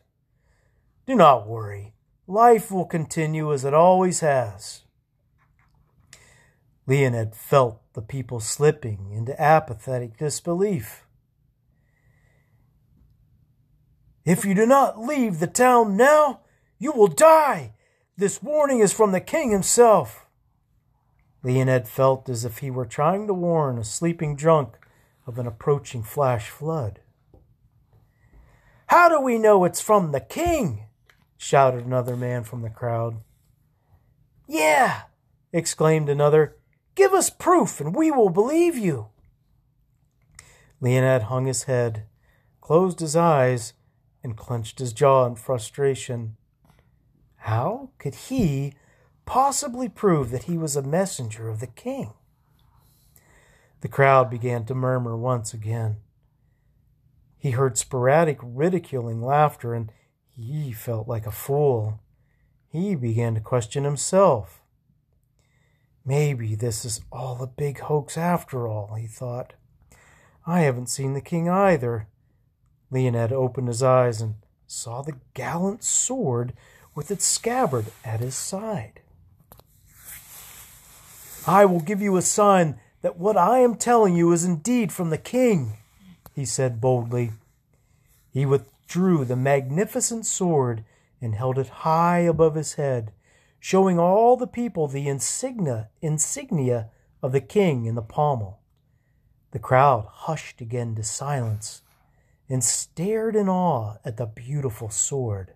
Do 1.05 1.15
not 1.15 1.45
worry. 1.45 1.93
Life 2.25 2.71
will 2.71 2.86
continue 2.86 3.51
as 3.51 3.65
it 3.65 3.73
always 3.73 4.21
has. 4.21 4.84
Leonid 6.88 7.36
felt 7.36 7.81
the 7.91 8.01
people 8.01 8.39
slipping 8.39 9.12
into 9.12 9.39
apathetic 9.39 10.15
disbelief. 10.17 11.05
If 14.25 14.45
you 14.45 14.53
do 14.53 14.65
not 14.65 14.99
leave 14.99 15.39
the 15.39 15.47
town 15.47 15.97
now, 15.97 16.41
you 16.77 16.91
will 16.91 17.07
die. 17.07 17.73
This 18.17 18.43
warning 18.43 18.79
is 18.79 18.93
from 18.93 19.12
the 19.12 19.21
king 19.21 19.51
himself. 19.51 20.25
Leonid 21.43 21.88
felt 21.88 22.29
as 22.29 22.45
if 22.45 22.60
he 22.60 22.69
were 22.69 22.86
trying 22.86 23.25
to 23.27 23.34
warn 23.34 23.79
a 23.79 23.84
sleeping 23.84 24.36
drunk 24.36 24.77
of 25.25 25.39
an 25.39 25.47
approaching 25.47 26.03
flash 26.03 26.49
flood. 26.49 26.99
How 28.88 29.10
do 29.10 29.19
we 29.19 29.39
know 29.39 29.63
it's 29.63 29.81
from 29.81 30.12
the 30.12 30.19
king? 30.19 30.86
shouted 31.38 31.86
another 31.86 32.15
man 32.15 32.43
from 32.43 32.62
the 32.62 32.69
crowd. 32.69 33.21
Yeah, 34.47 35.03
exclaimed 35.51 36.10
another. 36.10 36.57
Give 36.93 37.13
us 37.13 37.29
proof 37.31 37.79
and 37.79 37.95
we 37.95 38.12
will 38.12 38.29
believe 38.29 38.77
you. 38.77 39.07
Leonid 40.79 41.23
hung 41.23 41.45
his 41.45 41.63
head, 41.63 42.03
closed 42.60 42.99
his 42.99 43.15
eyes, 43.15 43.73
and 44.23 44.38
clenched 44.38 44.79
his 44.79 44.93
jaw 44.93 45.25
in 45.25 45.36
frustration. 45.36 46.36
How 47.38 47.89
could 47.97 48.15
he 48.15 48.73
possibly 49.25 49.89
prove 49.89 50.29
that 50.31 50.43
he 50.43 50.57
was 50.57 50.75
a 50.75 50.81
messenger 50.81 51.49
of 51.49 51.60
the 51.60 51.67
king? 51.67 52.13
The 53.81 53.88
crowd 53.88 54.29
began 54.29 54.65
to 54.65 54.75
murmur 54.75 55.17
once 55.17 55.53
again. 55.53 55.97
He 57.39 57.51
heard 57.51 57.77
sporadic 57.77 58.38
ridiculing 58.43 59.23
laughter, 59.23 59.73
and 59.73 59.91
he 60.29 60.71
felt 60.71 61.07
like 61.07 61.25
a 61.25 61.31
fool. 61.31 61.99
He 62.67 62.93
began 62.93 63.34
to 63.34 63.41
question 63.41 63.84
himself. 63.84 64.62
Maybe 66.05 66.55
this 66.55 66.86
is 66.86 67.01
all 67.12 67.41
a 67.41 67.47
big 67.47 67.79
hoax 67.79 68.17
after 68.17 68.67
all, 68.67 68.93
he 68.93 69.07
thought. 69.07 69.53
I 70.45 70.62
haven't 70.62 70.89
seen 70.89 71.13
the 71.13 71.21
king 71.21 71.49
either. 71.49 72.07
Leonid 72.91 73.32
opened 73.32 73.69
his 73.69 73.82
eyes 73.82 74.21
and 74.21 74.36
saw 74.67 75.01
the 75.01 75.15
gallant 75.34 75.84
sword 75.84 76.54
with 76.93 77.10
its 77.10 77.25
scabbard 77.25 77.86
at 78.04 78.19
his 78.19 78.36
side. 78.36 78.99
I 81.47 81.65
will 81.65 81.80
give 81.80 82.01
you 82.01 82.17
a 82.17 82.21
sign 82.21 82.80
that 83.01 83.17
what 83.17 83.38
I 83.38 83.60
am 83.60 83.75
telling 83.75 84.15
you 84.15 84.32
is 84.32 84.45
indeed 84.45 84.91
from 84.91 85.10
the 85.10 85.17
king, 85.17 85.77
he 86.36 86.45
said 86.45 86.82
boldly. 86.82 87.32
He 88.30 88.45
withdrew 88.45 89.25
the 89.25 89.36
magnificent 89.36 90.25
sword 90.25 90.84
and 91.21 91.34
held 91.34 91.58
it 91.58 91.69
high 91.69 92.19
above 92.19 92.56
his 92.56 92.73
head, 92.73 93.12
showing 93.60 93.97
all 93.97 94.36
the 94.36 94.47
people 94.47 94.88
the 94.88 95.08
insignia, 95.08 95.89
insignia 96.01 96.89
of 97.23 97.32
the 97.32 97.41
king 97.41 97.86
in 97.86 97.95
the 97.95 98.01
pommel. 98.01 98.60
The 99.51 99.60
crowd 99.60 100.06
hushed 100.08 100.62
again 100.62 100.95
to 100.95 101.04
silence 101.04 101.82
and 102.52 102.64
stared 102.66 103.34
in 103.34 103.48
awe 103.48 103.96
at 104.04 104.18
the 104.18 104.26
beautiful 104.26 104.90
sword. 104.90 105.54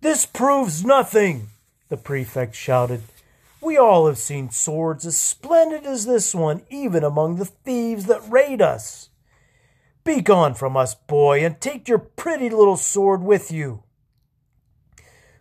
This 0.00 0.26
proves 0.26 0.84
nothing, 0.84 1.48
the 1.88 1.96
prefect 1.96 2.56
shouted. 2.56 3.02
We 3.60 3.76
all 3.78 4.08
have 4.08 4.18
seen 4.18 4.50
swords 4.50 5.06
as 5.06 5.16
splendid 5.16 5.86
as 5.86 6.06
this 6.06 6.34
one, 6.34 6.62
even 6.70 7.04
among 7.04 7.36
the 7.36 7.44
thieves 7.44 8.06
that 8.06 8.28
raid 8.28 8.60
us. 8.60 9.10
Be 10.02 10.20
gone 10.20 10.54
from 10.54 10.76
us, 10.76 10.96
boy, 10.96 11.44
and 11.44 11.60
take 11.60 11.88
your 11.88 11.98
pretty 11.98 12.50
little 12.50 12.76
sword 12.76 13.22
with 13.22 13.52
you. 13.52 13.84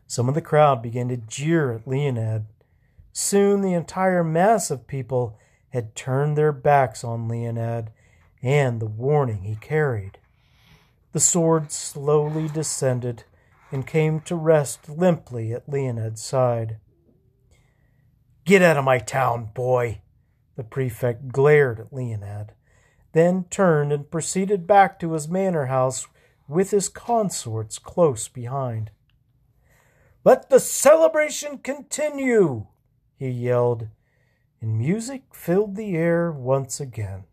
Some 0.05 0.29
of 0.29 0.35
the 0.35 0.41
crowd 0.41 0.83
began 0.83 1.07
to 1.07 1.17
jeer 1.17 1.73
at 1.73 1.87
Leonid. 1.87 2.45
Soon 3.13 3.61
the 3.61 3.73
entire 3.73 4.23
mass 4.23 4.69
of 4.69 4.85
people 4.85 5.39
had 5.69 5.95
turned 5.95 6.37
their 6.37 6.51
backs 6.51 7.03
on 7.03 7.27
Leonid 7.27 7.89
and 8.45 8.79
the 8.79 8.85
warning 8.85 9.41
he 9.41 9.55
carried. 9.55 10.19
The 11.13 11.19
sword 11.19 11.71
slowly 11.71 12.47
descended 12.47 13.23
and 13.71 13.87
came 13.87 14.19
to 14.21 14.35
rest 14.35 14.87
limply 14.87 15.51
at 15.51 15.67
Leonid's 15.67 16.21
side. 16.21 16.77
Get 18.45 18.61
out 18.61 18.77
of 18.77 18.85
my 18.85 18.99
town, 18.99 19.49
boy! 19.55 20.01
The 20.55 20.63
prefect 20.63 21.29
glared 21.29 21.79
at 21.79 21.91
Leonid, 21.91 22.53
then 23.13 23.45
turned 23.49 23.91
and 23.91 24.11
proceeded 24.11 24.67
back 24.67 24.99
to 24.99 25.13
his 25.13 25.27
manor 25.27 25.65
house 25.65 26.07
with 26.47 26.69
his 26.69 26.87
consorts 26.87 27.79
close 27.79 28.27
behind. 28.27 28.91
Let 30.23 30.51
the 30.51 30.59
celebration 30.59 31.57
continue, 31.57 32.67
he 33.17 33.29
yelled, 33.29 33.87
and 34.61 34.77
music 34.77 35.33
filled 35.33 35.75
the 35.75 35.95
air 35.97 36.31
once 36.31 36.79
again. 36.79 37.23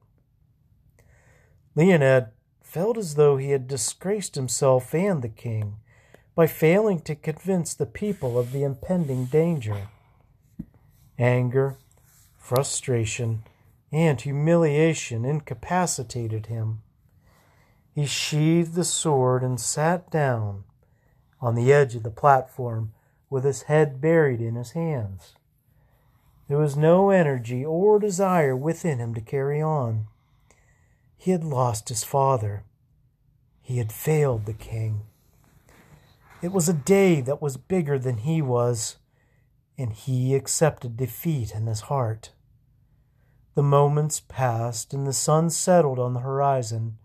Leonid 1.74 2.26
felt 2.60 2.98
as 2.98 3.14
though 3.14 3.36
he 3.36 3.50
had 3.50 3.66
disgraced 3.66 4.34
himself 4.34 4.94
and 4.94 5.22
the 5.22 5.28
king 5.28 5.76
by 6.34 6.46
failing 6.46 7.00
to 7.00 7.14
convince 7.14 7.74
the 7.74 7.86
people 7.86 8.38
of 8.38 8.52
the 8.52 8.62
impending 8.62 9.26
danger. 9.26 9.88
Anger, 11.18 11.76
frustration, 12.38 13.44
and 13.90 14.20
humiliation 14.20 15.24
incapacitated 15.24 16.46
him. 16.46 16.82
He 17.94 18.06
sheathed 18.06 18.74
the 18.74 18.84
sword 18.84 19.42
and 19.42 19.60
sat 19.60 20.10
down 20.10 20.64
on 21.40 21.54
the 21.54 21.72
edge 21.72 21.94
of 21.94 22.02
the 22.02 22.10
platform 22.10 22.92
with 23.28 23.44
his 23.44 23.62
head 23.62 24.00
buried 24.00 24.40
in 24.40 24.54
his 24.54 24.72
hands. 24.72 25.34
There 26.48 26.58
was 26.58 26.76
no 26.76 27.10
energy 27.10 27.64
or 27.64 27.98
desire 27.98 28.56
within 28.56 28.98
him 28.98 29.14
to 29.14 29.20
carry 29.20 29.60
on. 29.60 30.06
He 31.22 31.30
had 31.30 31.44
lost 31.44 31.88
his 31.88 32.02
father. 32.02 32.64
He 33.60 33.78
had 33.78 33.92
failed 33.92 34.44
the 34.44 34.52
king. 34.52 35.02
It 36.42 36.50
was 36.50 36.68
a 36.68 36.72
day 36.72 37.20
that 37.20 37.40
was 37.40 37.56
bigger 37.56 37.96
than 37.96 38.16
he 38.16 38.42
was, 38.42 38.96
and 39.78 39.92
he 39.92 40.34
accepted 40.34 40.96
defeat 40.96 41.54
in 41.54 41.68
his 41.68 41.82
heart. 41.82 42.32
The 43.54 43.62
moments 43.62 44.18
passed, 44.18 44.92
and 44.92 45.06
the 45.06 45.12
sun 45.12 45.50
settled 45.50 46.00
on 46.00 46.12
the 46.12 46.26
horizon 46.26 46.98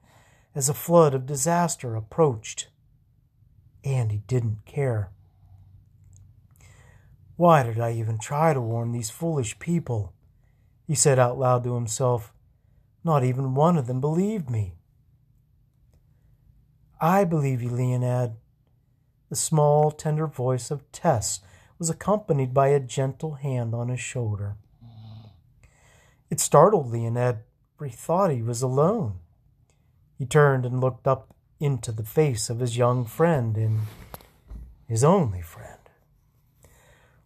as 0.56 0.68
a 0.68 0.74
flood 0.74 1.14
of 1.14 1.28
disaster 1.28 1.96
approached. 1.96 2.70
And 3.84 4.12
he 4.12 4.24
didn't 4.26 4.66
care. 4.66 5.12
Why 7.36 7.62
did 7.62 7.80
I 7.80 7.92
even 7.92 8.18
try 8.18 8.56
to 8.56 8.62
warn 8.62 8.94
these 8.94 9.12
foolish 9.12 9.60
people? 9.60 10.12
He 10.88 10.96
said 10.96 11.20
out 11.20 11.38
loud 11.38 11.64
to 11.66 11.76
himself. 11.76 12.34
Not 13.08 13.24
even 13.24 13.56
one 13.56 13.78
of 13.78 13.88
them 13.88 14.02
believed 14.02 14.50
me. 14.50 14.74
I 17.00 17.24
believe 17.24 17.62
you, 17.62 17.70
Leinad. 17.70 18.34
The 19.30 19.36
small, 19.38 19.92
tender 19.92 20.28
voice 20.28 20.72
of 20.72 20.92
Tess 20.92 21.40
was 21.80 21.90
accompanied 21.90 22.54
by 22.54 22.68
a 22.68 22.82
gentle 22.82 23.36
hand 23.36 23.74
on 23.74 23.88
his 23.88 24.02
shoulder. 24.02 24.58
It 26.30 26.42
startled 26.42 26.92
Leinad, 26.92 27.44
for 27.78 27.86
he 27.86 27.96
thought 27.96 28.30
he 28.30 28.42
was 28.42 28.62
alone. 28.62 29.20
He 30.18 30.26
turned 30.26 30.66
and 30.66 30.82
looked 30.82 31.08
up 31.08 31.34
into 31.62 31.94
the 31.94 32.04
face 32.04 32.50
of 32.50 32.60
his 32.60 32.76
young 32.76 33.06
friend 33.06 33.56
and 33.56 33.80
his 34.86 35.06
only 35.06 35.42
friend. 35.42 35.80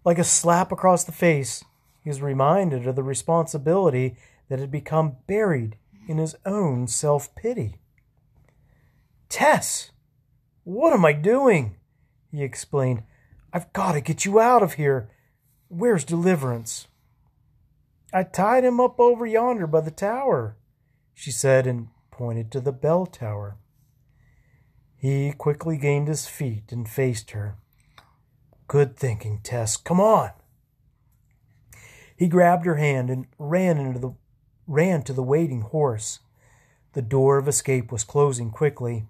Like 0.05 0.19
a 0.19 0.23
slap 0.23 0.71
across 0.71 1.05
the 1.05 1.11
face, 1.11 1.63
he 2.03 2.09
was 2.11 2.21
reminded 2.21 2.85
of 2.85 2.95
the 2.95 3.01
responsibility 3.01 4.15
that 4.51 4.59
had 4.59 4.69
become 4.69 5.15
buried 5.27 5.77
in 6.09 6.17
his 6.17 6.35
own 6.45 6.85
self 6.85 7.33
pity. 7.35 7.77
Tess, 9.29 9.91
what 10.65 10.91
am 10.91 11.05
I 11.05 11.13
doing? 11.13 11.77
he 12.33 12.43
explained. 12.43 13.03
I've 13.53 13.71
got 13.71 13.93
to 13.93 14.01
get 14.01 14.25
you 14.25 14.41
out 14.41 14.61
of 14.61 14.73
here. 14.73 15.09
Where's 15.69 16.03
Deliverance? 16.03 16.89
I 18.13 18.23
tied 18.23 18.65
him 18.65 18.81
up 18.81 18.99
over 18.99 19.25
yonder 19.25 19.67
by 19.67 19.79
the 19.79 19.89
tower, 19.89 20.57
she 21.13 21.31
said, 21.31 21.65
and 21.65 21.87
pointed 22.11 22.51
to 22.51 22.59
the 22.59 22.73
bell 22.73 23.05
tower. 23.05 23.55
He 24.97 25.31
quickly 25.31 25.77
gained 25.77 26.09
his 26.09 26.27
feet 26.27 26.73
and 26.73 26.89
faced 26.89 27.31
her. 27.31 27.55
Good 28.67 28.97
thinking, 28.97 29.39
Tess. 29.43 29.77
Come 29.77 30.01
on. 30.01 30.31
He 32.17 32.27
grabbed 32.27 32.65
her 32.65 32.75
hand 32.75 33.09
and 33.09 33.27
ran 33.39 33.77
into 33.77 33.97
the 33.97 34.13
ran 34.71 35.03
to 35.03 35.13
the 35.13 35.23
waiting 35.23 35.61
horse. 35.61 36.19
The 36.93 37.01
door 37.01 37.37
of 37.37 37.47
escape 37.47 37.91
was 37.91 38.03
closing 38.03 38.51
quickly. 38.51 39.05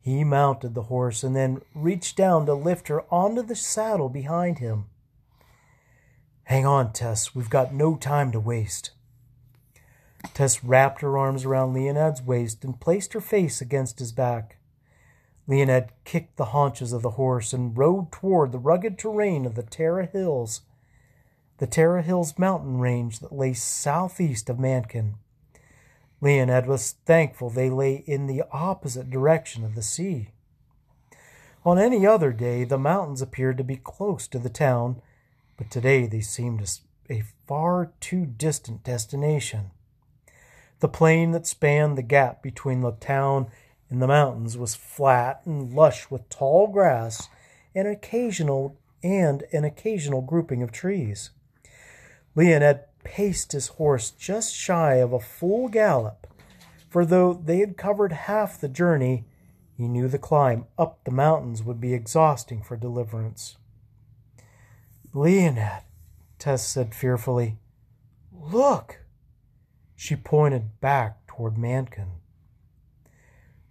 He 0.00 0.24
mounted 0.24 0.74
the 0.74 0.84
horse 0.84 1.22
and 1.22 1.34
then 1.36 1.62
reached 1.74 2.16
down 2.16 2.46
to 2.46 2.54
lift 2.54 2.88
her 2.88 3.02
onto 3.12 3.42
the 3.42 3.56
saddle 3.56 4.08
behind 4.08 4.58
him. 4.58 4.86
Hang 6.44 6.66
on, 6.66 6.92
Tess. 6.92 7.34
We've 7.34 7.50
got 7.50 7.74
no 7.74 7.96
time 7.96 8.32
to 8.32 8.40
waste. 8.40 8.90
Tess 10.34 10.64
wrapped 10.64 11.00
her 11.00 11.18
arms 11.18 11.44
around 11.44 11.74
Leinad's 11.74 12.22
waist 12.22 12.64
and 12.64 12.80
placed 12.80 13.12
her 13.12 13.20
face 13.20 13.60
against 13.60 13.98
his 13.98 14.12
back. 14.12 14.58
Leinad 15.48 15.88
kicked 16.04 16.36
the 16.36 16.46
haunches 16.46 16.92
of 16.92 17.02
the 17.02 17.10
horse 17.10 17.52
and 17.52 17.76
rode 17.76 18.12
toward 18.12 18.52
the 18.52 18.58
rugged 18.58 18.98
terrain 18.98 19.44
of 19.44 19.54
the 19.56 19.62
Tara 19.62 20.06
Hills, 20.06 20.62
the 21.62 21.68
Terra 21.68 22.02
Hills 22.02 22.36
mountain 22.40 22.80
range 22.80 23.20
that 23.20 23.32
lay 23.32 23.52
southeast 23.52 24.50
of 24.50 24.58
Mankin. 24.58 25.14
Leinad 26.20 26.66
was 26.66 26.96
thankful 27.06 27.50
they 27.50 27.70
lay 27.70 28.02
in 28.04 28.26
the 28.26 28.42
opposite 28.50 29.08
direction 29.08 29.64
of 29.64 29.76
the 29.76 29.82
sea. 29.82 30.30
On 31.64 31.78
any 31.78 32.04
other 32.04 32.32
day, 32.32 32.64
the 32.64 32.78
mountains 32.78 33.22
appeared 33.22 33.58
to 33.58 33.62
be 33.62 33.76
close 33.76 34.26
to 34.26 34.40
the 34.40 34.48
town, 34.48 35.00
but 35.56 35.70
today 35.70 36.04
they 36.04 36.20
seemed 36.20 36.68
a 37.08 37.22
far 37.46 37.92
too 38.00 38.26
distant 38.26 38.82
destination. 38.82 39.70
The 40.80 40.88
plain 40.88 41.30
that 41.30 41.46
spanned 41.46 41.96
the 41.96 42.02
gap 42.02 42.42
between 42.42 42.80
the 42.80 42.90
town 42.90 43.46
and 43.88 44.02
the 44.02 44.08
mountains 44.08 44.58
was 44.58 44.74
flat 44.74 45.42
and 45.44 45.72
lush 45.72 46.10
with 46.10 46.28
tall 46.28 46.66
grass 46.66 47.28
and 47.72 47.86
occasional 47.86 48.80
and 49.04 49.44
an 49.52 49.62
occasional 49.62 50.22
grouping 50.22 50.60
of 50.60 50.72
trees. 50.72 51.30
Leinad 52.36 52.84
paced 53.04 53.52
his 53.52 53.68
horse 53.68 54.10
just 54.10 54.54
shy 54.54 54.94
of 54.94 55.12
a 55.12 55.20
full 55.20 55.68
gallop, 55.68 56.26
for 56.88 57.04
though 57.04 57.34
they 57.34 57.58
had 57.58 57.76
covered 57.76 58.12
half 58.12 58.60
the 58.60 58.68
journey, 58.68 59.24
he 59.76 59.88
knew 59.88 60.08
the 60.08 60.18
climb 60.18 60.66
up 60.78 61.04
the 61.04 61.10
mountains 61.10 61.62
would 61.62 61.80
be 61.80 61.94
exhausting 61.94 62.62
for 62.62 62.76
deliverance. 62.76 63.56
Leinad, 65.14 65.82
Tess 66.38 66.66
said 66.66 66.94
fearfully, 66.94 67.58
look. 68.32 69.00
She 69.94 70.16
pointed 70.16 70.80
back 70.80 71.26
toward 71.26 71.56
Mankin. 71.56 72.18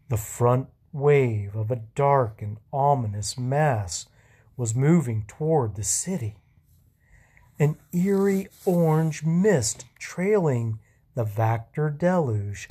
The 0.07 0.17
front 0.17 0.67
wave 0.93 1.55
of 1.55 1.71
a 1.71 1.81
dark 1.95 2.41
and 2.41 2.57
ominous 2.71 3.37
mass 3.37 4.07
was 4.55 4.75
moving 4.75 5.25
toward 5.27 5.75
the 5.75 5.83
city. 5.83 6.37
An 7.61 7.77
eerie 7.93 8.47
orange 8.65 9.23
mist 9.23 9.85
trailing 9.99 10.79
the 11.13 11.23
Vactor 11.23 11.95
deluge 11.95 12.67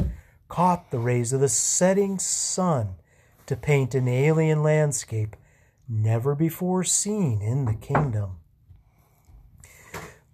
caught 0.49 0.91
the 0.91 0.99
rays 0.99 1.33
of 1.33 1.39
the 1.39 1.49
setting 1.49 2.19
sun 2.19 2.97
to 3.47 3.55
paint 3.55 3.95
an 3.95 4.09
alien 4.09 4.65
landscape 4.65 5.37
never 5.89 6.35
before 6.35 6.83
seen 6.83 7.41
in 7.41 7.67
the 7.67 7.75
kingdom. 7.75 8.39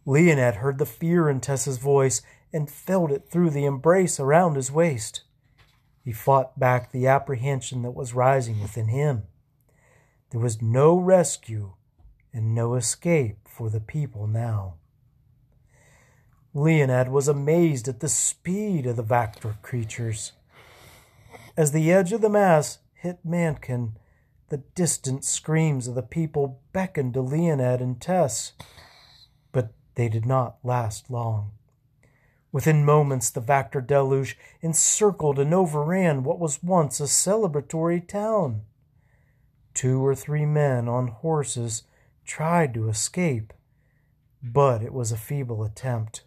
Leinad 0.07 0.55
heard 0.55 0.79
the 0.79 0.87
fear 0.87 1.29
in 1.29 1.41
Tessa's 1.41 1.77
voice 1.77 2.23
and 2.51 2.71
felt 2.71 3.11
it 3.11 3.29
through 3.29 3.51
the 3.51 3.67
embrace 3.67 4.19
around 4.19 4.55
his 4.55 4.73
waist. 4.73 5.21
He 6.03 6.13
fought 6.13 6.59
back 6.59 6.93
the 6.93 7.07
apprehension 7.07 7.83
that 7.83 7.91
was 7.91 8.15
rising 8.15 8.63
within 8.63 8.89
him. 8.89 9.25
There 10.31 10.41
was 10.41 10.63
no 10.63 10.97
rescue 10.97 11.75
and 12.37 12.55
no 12.55 12.75
escape 12.75 13.39
for 13.49 13.71
the 13.71 13.81
people 13.81 14.27
now. 14.27 14.75
Leinad 16.55 17.09
was 17.09 17.29
amazed 17.29 17.89
at 17.89 18.01
the 18.01 18.11
speed 18.11 18.85
of 18.85 18.97
the 18.97 19.03
Vactor 19.03 19.61
creatures. 19.63 20.33
As 21.57 21.73
the 21.73 21.91
edge 21.91 22.13
of 22.13 22.21
the 22.21 22.29
mass 22.29 22.79
hit 22.93 23.25
Mankin, 23.25 23.97
the 24.51 24.59
distant 24.59 25.25
screams 25.25 25.89
of 25.89 25.95
the 25.95 26.03
people 26.03 26.61
beckoned 26.75 27.15
to 27.15 27.23
Leinad 27.23 27.81
and 27.81 27.99
Tess, 27.99 28.53
but 29.51 29.73
they 29.95 30.11
did 30.11 30.27
not 30.27 30.59
last 30.63 31.11
long. 31.11 31.53
Within 32.53 32.85
moments, 32.85 33.31
the 33.31 33.41
Vactor 33.41 33.85
deluge 33.85 34.37
encircled 34.61 35.39
and 35.39 35.55
overran 35.55 36.23
what 36.23 36.39
was 36.39 36.63
once 36.63 37.01
a 37.01 37.05
celebratory 37.05 38.07
town. 38.07 38.63
Two 39.73 40.05
or 40.05 40.15
three 40.15 40.45
men 40.45 40.87
on 40.87 41.09
horses 41.09 41.85
tried 42.27 42.75
to 42.75 42.89
escape, 42.89 43.53
but 44.43 44.83
it 44.83 44.93
was 44.93 45.13
a 45.13 45.17
feeble 45.17 45.65
attempt. 45.65 46.25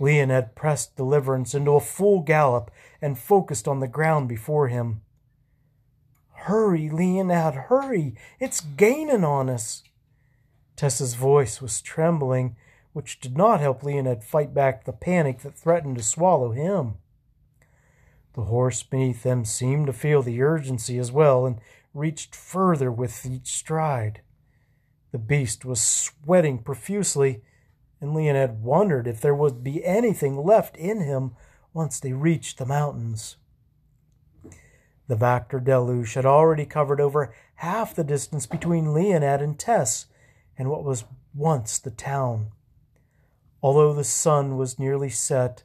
Leinad 0.00 0.54
pressed 0.54 0.96
Deliverance 0.96 1.54
into 1.54 1.72
a 1.72 1.80
full 1.80 2.20
gallop 2.20 2.70
and 3.00 3.18
focused 3.18 3.66
on 3.66 3.80
the 3.80 3.88
ground 3.88 4.28
before 4.28 4.68
him. 4.68 5.02
Hurry, 6.32 6.88
Leinad, 6.88 7.66
hurry! 7.66 8.14
It's 8.38 8.60
gaining 8.60 9.24
on 9.24 9.48
us! 9.48 9.82
Tessa's 10.76 11.14
voice 11.14 11.62
was 11.62 11.80
trembling, 11.80 12.56
which 12.92 13.20
did 13.20 13.36
not 13.36 13.60
help 13.60 13.82
Leinad 13.82 14.22
fight 14.22 14.52
back 14.52 14.84
the 14.84 14.92
panic 14.92 15.40
that 15.40 15.56
threatened 15.56 15.96
to 15.96 16.02
swallow 16.02 16.52
him. 16.52 16.94
The 18.34 18.44
horse 18.44 18.82
beneath 18.82 19.22
them 19.22 19.46
seemed 19.46 19.86
to 19.86 19.94
feel 19.94 20.22
the 20.22 20.42
urgency 20.42 20.98
as 20.98 21.10
well 21.10 21.46
and 21.46 21.58
reached 21.94 22.36
further 22.36 22.92
with 22.92 23.24
each 23.24 23.56
stride. 23.56 24.20
The 25.12 25.18
beast 25.18 25.64
was 25.64 25.80
sweating 25.80 26.58
profusely, 26.58 27.42
and 28.00 28.14
Leinad 28.14 28.60
wondered 28.60 29.06
if 29.06 29.20
there 29.20 29.34
would 29.34 29.64
be 29.64 29.84
anything 29.84 30.36
left 30.36 30.76
in 30.76 31.00
him 31.00 31.32
once 31.72 32.00
they 32.00 32.12
reached 32.12 32.58
the 32.58 32.66
mountains. 32.66 33.36
The 35.08 35.16
Vactor 35.16 35.62
deluge 35.62 36.14
had 36.14 36.26
already 36.26 36.66
covered 36.66 37.00
over 37.00 37.32
half 37.56 37.94
the 37.94 38.04
distance 38.04 38.46
between 38.46 38.86
Leonad 38.92 39.40
and 39.40 39.58
Tess 39.58 40.06
and 40.58 40.68
what 40.68 40.84
was 40.84 41.04
once 41.34 41.78
the 41.78 41.90
town. 41.90 42.50
Although 43.62 43.94
the 43.94 44.04
sun 44.04 44.56
was 44.56 44.78
nearly 44.78 45.10
set, 45.10 45.62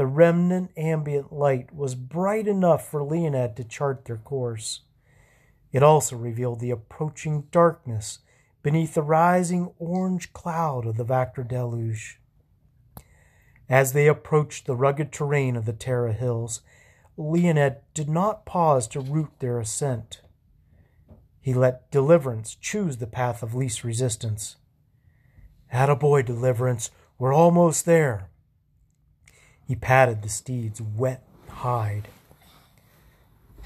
The 0.00 0.06
remnant 0.06 0.70
ambient 0.78 1.30
light 1.30 1.74
was 1.74 1.94
bright 1.94 2.48
enough 2.48 2.88
for 2.88 3.02
Leinad 3.02 3.54
to 3.56 3.64
chart 3.64 4.06
their 4.06 4.16
course. 4.16 4.80
It 5.72 5.82
also 5.82 6.16
revealed 6.16 6.60
the 6.60 6.70
approaching 6.70 7.48
darkness 7.50 8.20
beneath 8.62 8.94
the 8.94 9.02
rising 9.02 9.72
orange 9.78 10.32
cloud 10.32 10.86
of 10.86 10.96
the 10.96 11.04
Vactor 11.04 11.46
deluge. 11.46 12.20
As 13.68 13.92
they 13.92 14.06
approached 14.06 14.66
the 14.66 14.74
rugged 14.74 15.12
terrain 15.12 15.56
of 15.56 15.64
the 15.64 15.72
Terra 15.72 16.12
Hills, 16.12 16.60
Leinad 17.16 17.76
did 17.94 18.08
not 18.08 18.44
pause 18.44 18.88
to 18.88 19.00
root 19.00 19.30
their 19.38 19.60
ascent. 19.60 20.22
He 21.40 21.54
let 21.54 21.90
Deliverance 21.90 22.54
choose 22.54 22.96
the 22.96 23.06
path 23.06 23.42
of 23.42 23.54
least 23.54 23.84
resistance. 23.84 24.56
Attaboy, 25.72 26.24
Deliverance, 26.24 26.90
we're 27.18 27.32
almost 27.32 27.86
there. 27.86 28.28
He 29.66 29.76
patted 29.76 30.22
the 30.22 30.28
steed's 30.28 30.82
wet 30.82 31.22
hide. 31.48 32.08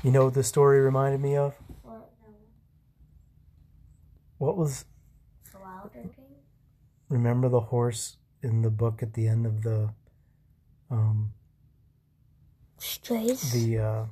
You 0.03 0.11
know 0.11 0.27
what 0.27 0.35
the 0.35 0.43
story 0.43 0.81
reminded 0.81 1.21
me 1.21 1.37
of? 1.37 1.55
What? 4.39 4.57
Was 4.57 4.85
The 5.53 5.59
Wilder 5.59 5.91
King? 6.15 6.25
remember 7.09 7.49
the 7.49 7.61
horse 7.61 8.17
in 8.43 8.63
the 8.63 8.71
book 8.71 9.03
at 9.03 9.13
the 9.15 9.29
end 9.29 9.47
of 9.47 9.63
the 9.63 9.91
um 10.91 11.33
Strays. 12.79 13.53
the 13.53 13.79
uh 13.79 14.05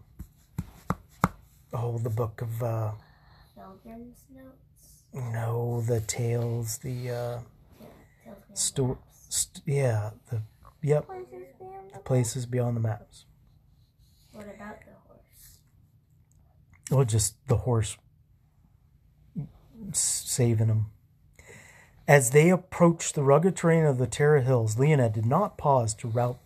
oh 1.73 1.99
the 1.99 2.11
book 2.11 2.41
of 2.43 2.63
uh 2.63 2.93
Pilgrim's 3.57 4.25
Notes? 4.35 5.03
no 5.15 5.81
the 5.87 6.01
tales 6.01 6.79
the 6.79 7.11
uh 7.11 7.39
Tales 8.25 8.39
sto- 8.55 8.99
st- 9.29 9.63
yeah 9.67 10.11
the 10.31 10.43
yep 10.83 11.07
Places 11.07 11.47
beyond 11.59 11.91
the 11.93 11.99
places 12.01 12.47
beyond 12.47 12.77
the 12.77 12.81
maps 12.81 13.25
What 14.33 14.45
about 14.45 14.77
the 14.81 14.93
horse? 15.09 15.59
Well, 16.91 17.05
just 17.05 17.37
the 17.49 17.57
horse 17.59 17.97
saving 19.93 20.69
them. 20.69 20.87
as 22.09 22.31
they 22.31 22.51
approached 22.51 23.15
the 23.15 23.23
rugged 23.23 23.57
terrain 23.57 23.85
of 23.85 23.99
the 23.99 24.07
Terra 24.07 24.43
Hills, 24.43 24.77
Leinad 24.77 25.13
did 25.15 25.27
not 25.27 25.57
pause 25.59 25.95
to 25.95 26.09
route 26.09 26.39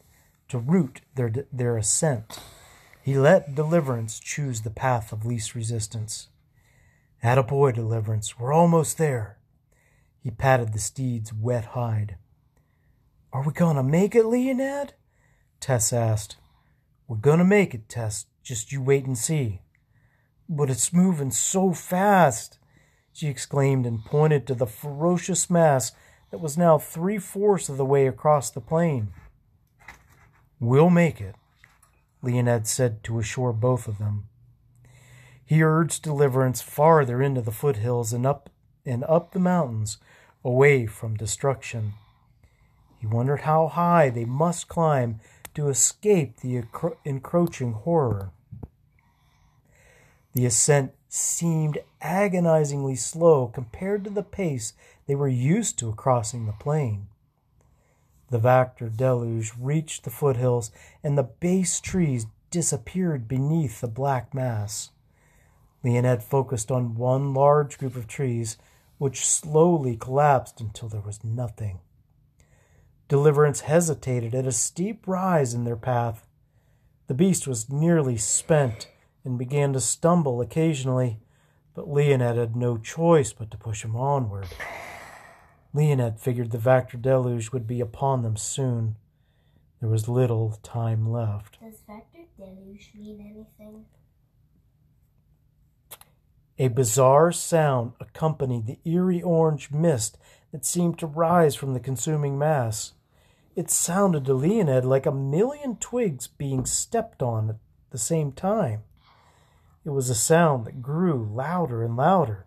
to 0.49 0.59
route 0.59 1.01
their 1.14 1.32
their 1.53 1.76
ascent. 1.76 2.39
He 3.03 3.16
let 3.18 3.55
Deliverance 3.55 4.20
choose 4.20 4.62
the 4.62 4.70
path 4.70 5.12
of 5.12 5.24
least 5.24 5.55
resistance. 5.55 6.28
Attaboy, 7.22 7.74
Deliverance, 7.74 8.39
we're 8.39 8.53
almost 8.53 8.99
there. 8.99 9.39
He 10.22 10.30
patted 10.30 10.72
the 10.72 10.78
steed's 10.78 11.32
wet 11.32 11.66
hide. 11.66 12.16
Are 13.32 13.43
we 13.43 13.53
gonna 13.53 13.82
make 13.82 14.14
it, 14.14 14.24
Leinad? 14.24 14.91
Tess 15.61 15.93
asked. 15.93 16.37
We're 17.09 17.16
gonna 17.16 17.45
make 17.45 17.74
it, 17.74 17.89
Tess. 17.89 18.26
Just 18.43 18.72
you 18.72 18.82
wait 18.82 19.07
and 19.07 19.16
see. 19.18 19.62
But 20.49 20.70
it's 20.70 20.93
moving 20.93 21.30
so 21.30 21.72
fast, 21.72 22.59
she 23.16 23.28
exclaimed 23.28 23.86
and 23.86 24.04
pointed 24.04 24.46
to 24.46 24.54
the 24.54 24.66
ferocious 24.66 25.48
mass 25.48 25.92
that 26.30 26.38
was 26.38 26.58
now 26.58 26.76
three 26.76 27.16
fourths 27.16 27.70
of 27.70 27.78
the 27.78 27.84
way 27.84 28.06
across 28.06 28.50
the 28.50 28.60
plain. 28.60 29.08
We'll 30.60 30.90
make 30.90 31.18
it, 31.18 31.34
Leinad 32.22 32.66
said 32.66 33.02
to 33.04 33.18
assure 33.18 33.54
both 33.54 33.88
of 33.88 33.96
them. 33.96 34.28
He 35.46 35.62
urged 35.62 36.02
deliverance 36.02 36.60
farther 36.60 37.22
into 37.22 37.40
the 37.40 37.52
foothills 37.52 38.12
and 38.12 38.26
up 38.26 38.50
and 38.84 39.02
up 39.04 39.32
the 39.32 39.38
mountains, 39.38 39.96
away 40.44 40.84
from 40.86 41.16
destruction. 41.16 41.94
He 42.98 43.06
wondered 43.06 43.40
how 43.40 43.68
high 43.68 44.10
they 44.10 44.26
must 44.26 44.68
climb 44.68 45.20
to 45.54 45.68
escape 45.68 46.40
the 46.40 46.60
encro- 46.60 46.96
encroaching 47.04 47.72
horror. 47.72 48.30
The 50.34 50.44
ascent 50.44 50.92
seemed 51.09 51.78
agonizingly 52.00 52.96
slow 52.96 53.46
compared 53.48 54.04
to 54.04 54.11
the 54.11 54.22
pace 54.22 54.72
they 55.07 55.14
were 55.14 55.28
used 55.28 55.78
to 55.78 55.92
crossing 55.94 56.46
the 56.46 56.52
plain. 56.52 57.09
The 58.30 58.40
Vactor 58.40 58.94
deluge 58.94 59.52
reached 59.59 60.04
the 60.04 60.11
foothills, 60.11 60.72
and 61.02 61.16
the 61.16 61.22
base 61.22 61.80
trees 61.80 62.26
disappeared 62.50 63.28
beneath 63.28 63.80
the 63.80 63.88
black 63.88 64.34
mass. 64.34 64.90
Leinad 65.84 66.22
focused 66.22 66.72
on 66.72 66.96
one 66.96 67.32
large 67.32 67.78
group 67.78 67.94
of 67.94 68.09
trees, 68.09 68.57
which 68.98 69.26
slowly 69.26 69.96
collapsed 69.96 70.61
until 70.61 70.88
there 70.88 71.00
was 71.00 71.22
nothing. 71.22 71.80
Deliverance 73.09 73.61
hesitated 73.61 74.34
at 74.34 74.46
a 74.46 74.52
steep 74.52 75.07
rise 75.07 75.54
in 75.54 75.64
their 75.64 75.76
path. 75.76 76.26
The 77.07 77.14
beast 77.14 77.46
was 77.46 77.70
nearly 77.70 78.16
spent 78.16 78.88
and 79.27 79.37
began 79.37 79.72
to 79.72 79.81
stumble 79.81 80.41
occasionally, 80.41 81.18
but 81.74 81.89
Leinad 81.89 82.37
had 82.37 82.57
no 82.57 82.79
choice 82.79 83.33
but 83.33 83.51
to 83.51 83.59
push 83.59 83.85
him 83.85 83.97
onward. 83.97 84.47
Leinad 85.74 86.18
figured 86.18 86.53
the 86.53 86.59
Vactor 86.59 87.01
deluge 87.01 87.51
would 87.51 87.66
be 87.66 87.81
upon 87.81 88.22
them 88.22 88.37
soon. 88.37 88.97
There 89.81 89.91
was 89.91 90.09
little 90.09 90.59
time 90.62 91.11
left. 91.11 91.59
Does 91.61 91.81
Vector 91.87 92.24
Deluge 92.39 92.93
mean 92.95 93.20
anything? 93.20 93.85
A 96.59 96.68
bizarre 96.68 97.33
sound 97.33 97.93
accompanied 98.01 98.66
the 98.66 98.79
eerie 98.85 99.20
orange 99.20 99.70
mist 99.70 100.16
that 100.53 100.64
seemed 100.64 100.99
to 101.01 101.07
rise 101.07 101.55
from 101.55 101.74
the 101.74 101.81
consuming 101.81 102.39
mass. 102.39 102.95
It 103.55 103.70
sounded 103.70 104.24
to 104.27 104.33
Leinad 104.33 104.85
like 104.85 105.05
a 105.05 105.12
million 105.12 105.77
twigs 105.77 106.27
being 106.29 106.64
stepped 106.64 107.22
on 107.22 107.51
at 107.51 107.57
the 107.91 107.99
same 107.99 108.33
time. 108.33 108.85
It 109.87 109.91
was 109.91 110.11
a 110.11 110.16
sound 110.16 110.64
that 110.64 110.82
grew 110.82 111.30
louder 111.32 111.84
and 111.84 111.97
louder. 111.97 112.45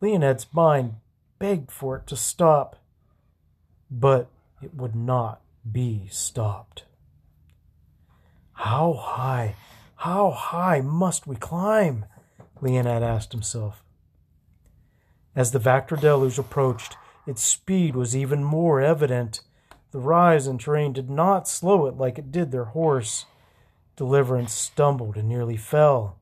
Leinad's 0.00 0.46
mind 0.52 0.94
begged 1.40 1.72
for 1.72 1.96
it 1.96 2.06
to 2.06 2.16
stop, 2.16 2.76
but 3.90 4.28
it 4.62 4.72
would 4.72 4.94
not 4.94 5.40
be 5.70 6.06
stopped. 6.08 6.84
How 8.52 8.92
high, 8.92 9.56
how 9.96 10.30
high 10.30 10.80
must 10.82 11.26
we 11.26 11.34
climb? 11.34 12.04
Leinad 12.62 13.02
asked 13.02 13.32
himself. 13.32 13.82
As 15.34 15.50
the 15.50 15.58
Vactor 15.58 16.00
deluge 16.00 16.38
approached, 16.38 16.96
its 17.26 17.42
speed 17.42 17.96
was 17.96 18.16
even 18.16 18.44
more 18.44 18.80
evident. 18.80 19.40
The 19.90 19.98
rise 19.98 20.46
in 20.46 20.58
terrain 20.58 20.92
did 20.92 21.10
not 21.10 21.48
slow 21.48 21.86
it 21.86 21.96
like 21.96 22.20
it 22.20 22.30
did 22.30 22.52
their 22.52 22.66
horse. 22.66 23.24
Deliverance 23.96 24.52
stumbled 24.54 25.16
and 25.16 25.28
nearly 25.28 25.56
fell. 25.56 26.20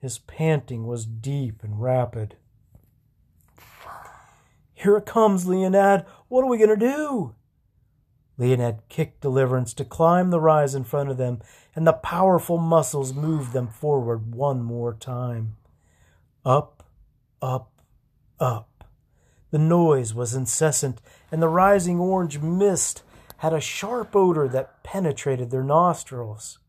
His 0.00 0.18
panting 0.18 0.86
was 0.86 1.04
deep 1.04 1.62
and 1.64 1.82
rapid. 1.82 2.36
Here 4.74 4.96
it 4.96 5.06
comes, 5.06 5.44
Leinad. 5.44 6.06
What 6.28 6.44
are 6.44 6.48
we 6.48 6.56
going 6.56 6.70
to 6.70 6.76
do? 6.76 7.34
Leinad 8.38 8.78
kicked 8.88 9.20
Deliverance 9.20 9.74
to 9.74 9.84
climb 9.84 10.30
the 10.30 10.40
rise 10.40 10.76
in 10.76 10.84
front 10.84 11.10
of 11.10 11.16
them, 11.16 11.40
and 11.74 11.84
the 11.84 11.92
powerful 11.92 12.58
muscles 12.58 13.12
moved 13.12 13.52
them 13.52 13.66
forward 13.66 14.32
one 14.34 14.62
more 14.62 14.94
time. 14.94 15.56
Up, 16.44 16.84
up, 17.42 17.72
up. 18.38 18.84
The 19.50 19.58
noise 19.58 20.14
was 20.14 20.34
incessant, 20.34 21.00
and 21.32 21.42
the 21.42 21.48
rising 21.48 21.98
orange 21.98 22.38
mist 22.38 23.02
had 23.38 23.52
a 23.52 23.60
sharp 23.60 24.14
odor 24.14 24.46
that 24.46 24.84
penetrated 24.84 25.50
their 25.50 25.64
nostrils. 25.64 26.60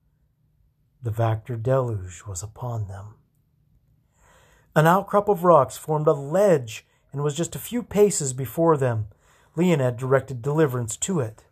The 1.03 1.11
Vactor 1.11 1.61
deluge 1.61 2.23
was 2.27 2.41
upon 2.41 2.87
them. 2.87 3.15
An 4.75 4.87
outcrop 4.87 5.27
of 5.29 5.43
rocks 5.43 5.77
formed 5.77 6.07
a 6.07 6.13
ledge 6.13 6.85
and 7.11 7.23
was 7.23 7.35
just 7.35 7.55
a 7.55 7.59
few 7.59 7.83
paces 7.83 8.33
before 8.33 8.77
them. 8.77 9.07
Leinad 9.55 9.97
directed 9.97 10.41
Deliverance 10.41 10.95
to 10.97 11.19
it. 11.19 11.43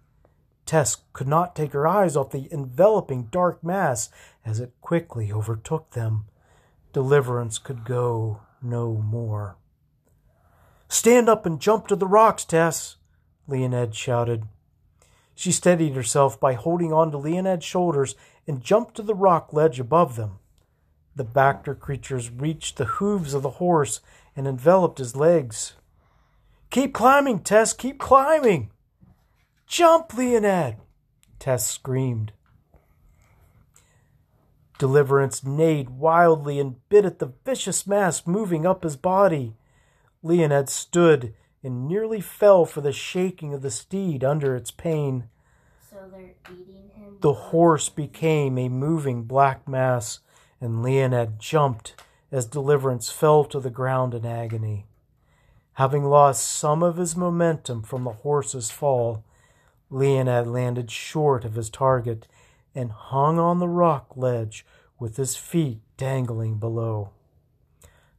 Tess 0.66 0.98
could 1.14 1.28
not 1.28 1.56
take 1.56 1.74
her 1.74 1.88
eyes 1.88 2.16
off 2.16 2.32
the 2.32 2.48
enveloping 2.52 3.24
dark 3.32 3.64
mass 3.64 4.10
as 4.46 4.60
it 4.60 4.74
quickly 4.82 5.32
overtook 5.32 5.92
them. 5.92 6.26
Deliverance 6.94 7.58
could 7.58 7.86
go 7.86 8.42
no 8.62 8.94
more. 8.96 9.58
Stand 10.90 11.28
up 11.28 11.46
and 11.46 11.60
jump 11.60 11.88
to 11.88 11.96
the 11.96 12.08
rocks, 12.08 12.46
Tess, 12.46 12.98
Leinad 13.50 13.94
shouted. 13.94 14.48
She 15.36 15.52
steadied 15.52 15.96
herself 15.96 16.40
by 16.40 16.54
holding 16.54 16.92
on 16.92 17.12
to 17.12 17.18
Leinad's 17.18 17.66
shoulders 17.66 18.16
and 18.48 18.62
jumped 18.62 18.96
to 18.96 19.04
the 19.04 19.16
rock 19.16 19.54
ledge 19.54 19.80
above 19.80 20.16
them. 20.16 20.40
The 21.18 21.26
Vactor 21.26 21.78
creatures 21.78 22.30
reached 22.30 22.78
the 22.78 22.86
hooves 22.86 23.34
of 23.34 23.42
the 23.42 23.58
horse 23.58 24.02
and 24.36 24.48
enveloped 24.48 25.00
his 25.00 25.16
legs. 25.16 25.74
Keep 26.70 26.94
climbing, 26.94 27.40
Tess, 27.40 27.74
keep 27.74 27.98
climbing! 27.98 28.70
Jump, 29.66 30.10
Leinad! 30.10 30.76
Tess 31.40 31.68
screamed. 31.68 32.34
Deliverance 34.78 35.44
neighed 35.44 35.90
wildly 35.90 36.60
and 36.60 36.88
bit 36.88 37.04
at 37.04 37.18
the 37.18 37.34
vicious 37.44 37.88
mass 37.88 38.28
moving 38.28 38.68
up 38.68 38.84
his 38.84 38.96
body. 38.96 39.56
Leinad 40.24 40.70
stood 40.70 41.34
and 41.64 41.88
nearly 41.88 42.22
fell 42.22 42.64
for 42.64 42.82
the 42.82 42.92
shaking 42.92 43.56
of 43.56 43.64
the 43.64 43.72
steed 43.72 44.24
under 44.24 44.56
its 44.56 44.70
pain. 44.70 45.30
So 45.90 45.98
they're 46.12 46.36
eating 46.52 46.92
him. 46.94 47.18
The 47.22 47.34
horse 47.34 47.90
became 47.90 48.60
a 48.60 48.70
moving 48.70 49.24
black 49.24 49.68
mass, 49.68 50.20
and 50.60 50.84
Leinad 50.84 51.38
jumped 51.38 51.96
as 52.32 52.46
Deliverance 52.46 53.10
fell 53.10 53.46
to 53.46 53.60
the 53.60 53.70
ground 53.70 54.14
in 54.14 54.26
agony. 54.26 54.86
Having 55.74 56.06
lost 56.06 56.46
some 56.46 56.82
of 56.82 56.98
his 56.98 57.16
momentum 57.16 57.84
from 57.84 58.04
the 58.04 58.12
horse's 58.12 58.72
fall, 58.72 59.24
Leinad 59.92 60.48
landed 60.48 60.92
short 60.92 61.46
of 61.46 61.56
his 61.56 61.70
target 61.70 62.28
and 62.74 62.92
hung 62.92 63.40
on 63.40 63.60
the 63.60 63.68
rock 63.68 64.16
ledge 64.16 64.66
with 65.00 65.18
his 65.18 65.36
feet 65.36 65.80
dangling 65.96 66.58
below. 66.58 67.12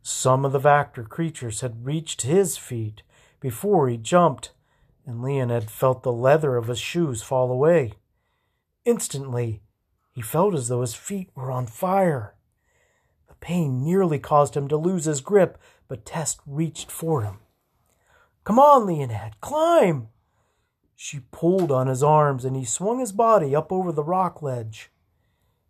Some 0.03 0.45
of 0.45 0.53
the 0.53 0.61
Vactor 0.61 1.07
creatures 1.07 1.61
had 1.61 1.85
reached 1.85 2.23
his 2.23 2.57
feet 2.57 3.03
before 3.41 3.89
he 3.89 3.97
jumped, 3.97 4.53
and 5.05 5.21
Leinad 5.21 5.69
felt 5.69 6.03
the 6.03 6.13
leather 6.13 6.57
of 6.57 6.69
his 6.69 6.79
shoes 6.79 7.23
fall 7.23 7.51
away. 7.51 7.95
Instantly, 8.85 9.61
he 10.19 10.23
felt 10.23 10.53
as 10.53 10.67
though 10.67 10.81
his 10.81 10.97
feet 10.97 11.31
were 11.37 11.49
on 11.49 11.65
fire. 11.65 12.35
The 13.29 13.37
pain 13.37 13.85
nearly 13.85 14.19
caused 14.19 14.57
him 14.57 14.67
to 14.67 14.77
lose 14.77 15.05
his 15.05 15.21
grip, 15.21 15.57
but 15.87 16.05
Tess 16.05 16.39
reached 16.45 16.91
for 16.91 17.23
him. 17.23 17.37
Come 18.43 18.59
on, 18.59 18.85
Leinad, 18.85 19.35
climb! 19.41 20.09
She 20.97 21.21
pulled 21.31 21.71
on 21.71 21.87
his 21.87 22.03
arms, 22.03 22.45
and 22.45 22.57
he 22.57 22.65
swung 22.65 22.99
his 22.99 23.13
body 23.13 23.55
up 23.55 23.71
over 23.71 23.93
the 23.93 24.03
rock 24.03 24.43
ledge. 24.43 24.91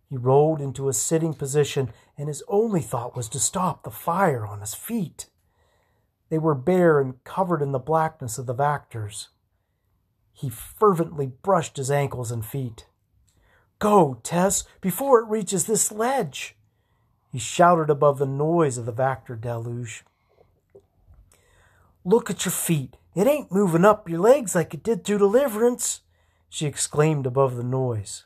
He 0.08 0.16
rolled 0.16 0.62
into 0.62 0.88
a 0.88 0.94
sitting 0.94 1.34
position, 1.34 1.90
and 2.16 2.28
his 2.28 2.42
only 2.48 2.80
thought 2.80 3.14
was 3.14 3.28
to 3.28 3.38
stop 3.38 3.82
the 3.82 3.90
fire 3.90 4.46
on 4.46 4.62
his 4.62 4.74
feet. 4.74 5.26
They 6.30 6.38
were 6.38 6.54
bare 6.54 7.00
and 7.00 7.22
covered 7.22 7.60
in 7.60 7.72
the 7.72 7.78
blackness 7.78 8.38
of 8.38 8.46
the 8.46 8.54
Vactors. 8.54 9.26
He 10.32 10.48
fervently 10.48 11.26
brushed 11.26 11.76
his 11.76 11.90
ankles 11.90 12.30
and 12.30 12.42
feet. 12.42 12.86
Go, 13.78 14.18
Tess, 14.22 14.64
before 14.80 15.20
it 15.20 15.28
reaches 15.28 15.66
this 15.66 15.92
ledge! 15.92 16.56
He 17.30 17.38
shouted 17.38 17.90
above 17.90 18.18
the 18.18 18.26
noise 18.26 18.76
of 18.78 18.86
the 18.86 18.92
Vactor 18.92 19.40
deluge. 19.40 20.04
Look 22.04 22.30
at 22.30 22.44
your 22.44 22.52
feet. 22.52 22.96
It 23.14 23.26
ain't 23.26 23.52
moving 23.52 23.84
up 23.84 24.08
your 24.08 24.20
legs 24.20 24.54
like 24.54 24.74
it 24.74 24.82
did 24.82 25.04
through 25.04 25.18
deliverance, 25.18 26.00
she 26.48 26.66
exclaimed 26.66 27.26
above 27.26 27.56
the 27.56 27.64
noise. 27.64 28.24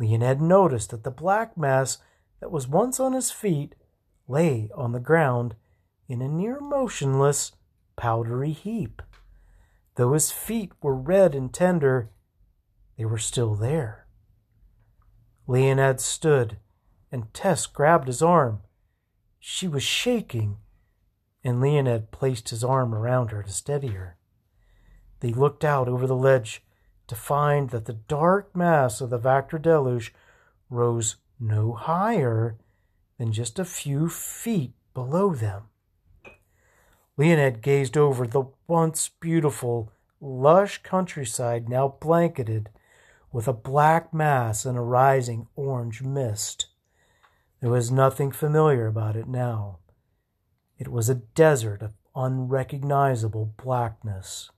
Leinad 0.00 0.40
noticed 0.40 0.90
that 0.90 1.02
the 1.02 1.10
black 1.10 1.56
mass 1.56 1.98
that 2.40 2.52
was 2.52 2.68
once 2.68 3.00
on 3.00 3.12
his 3.12 3.30
feet 3.30 3.74
lay 4.28 4.70
on 4.74 4.92
the 4.92 5.00
ground 5.00 5.56
in 6.08 6.22
a 6.22 6.28
near 6.28 6.60
motionless, 6.60 7.52
powdery 7.96 8.52
heap. 8.52 9.02
Though 9.96 10.12
his 10.12 10.30
feet 10.30 10.72
were 10.80 10.94
red 10.94 11.34
and 11.34 11.52
tender, 11.52 12.10
they 12.96 13.04
were 13.04 13.18
still 13.18 13.54
there. 13.54 14.06
Leinad 15.48 15.98
stood, 15.98 16.58
and 17.10 17.32
Tess 17.32 17.66
grabbed 17.66 18.06
his 18.06 18.20
arm. 18.20 18.60
She 19.40 19.66
was 19.66 19.82
shaking, 19.82 20.58
and 21.42 21.62
Leinad 21.62 22.10
placed 22.10 22.50
his 22.50 22.62
arm 22.62 22.94
around 22.94 23.30
her 23.30 23.42
to 23.42 23.50
steady 23.50 23.88
her. 23.88 24.18
They 25.20 25.32
looked 25.32 25.64
out 25.64 25.88
over 25.88 26.06
the 26.06 26.14
ledge 26.14 26.62
to 27.06 27.14
find 27.14 27.70
that 27.70 27.86
the 27.86 27.94
dark 27.94 28.54
mass 28.54 29.00
of 29.00 29.08
the 29.08 29.18
Vactor 29.18 29.60
deluge 29.60 30.12
rose 30.68 31.16
no 31.40 31.72
higher 31.72 32.58
than 33.16 33.32
just 33.32 33.58
a 33.58 33.64
few 33.64 34.10
feet 34.10 34.74
below 34.92 35.34
them. 35.34 35.64
Leinad 37.16 37.62
gazed 37.62 37.96
over 37.96 38.26
the 38.26 38.44
once 38.66 39.08
beautiful, 39.08 39.90
lush 40.20 40.82
countryside 40.82 41.68
now 41.68 41.96
blanketed 42.00 42.68
with 43.32 43.48
a 43.48 43.52
black 43.52 44.12
mass 44.14 44.64
and 44.64 44.78
a 44.78 44.82
rising 44.82 45.46
orange 45.56 46.02
mist. 46.02 46.66
There 47.60 47.70
was 47.70 47.90
nothing 47.90 48.32
familiar 48.32 48.86
about 48.86 49.16
it 49.16 49.28
now. 49.28 49.78
It 50.78 50.88
was 50.88 51.08
a 51.08 51.14
desert 51.14 51.82
of 51.82 51.92
unrecognizable 52.14 53.54
blackness. 53.62 54.50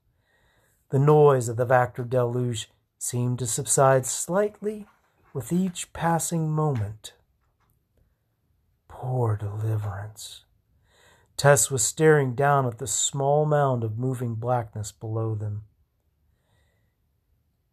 The 0.90 0.98
noise 0.98 1.48
of 1.48 1.56
the 1.56 1.66
Vactor 1.66 2.08
deluge 2.08 2.70
seemed 2.98 3.38
to 3.38 3.46
subside 3.46 4.04
slightly 4.06 4.86
with 5.32 5.52
each 5.52 5.92
passing 5.92 6.50
moment. 6.50 7.14
Poor 8.88 9.36
deliverance. 9.36 10.44
Tess 11.36 11.70
was 11.70 11.82
staring 11.82 12.34
down 12.34 12.66
at 12.66 12.78
the 12.78 12.86
small 12.86 13.46
mound 13.46 13.82
of 13.82 13.98
moving 13.98 14.34
blackness 14.34 14.92
below 14.92 15.34
them. 15.34 15.62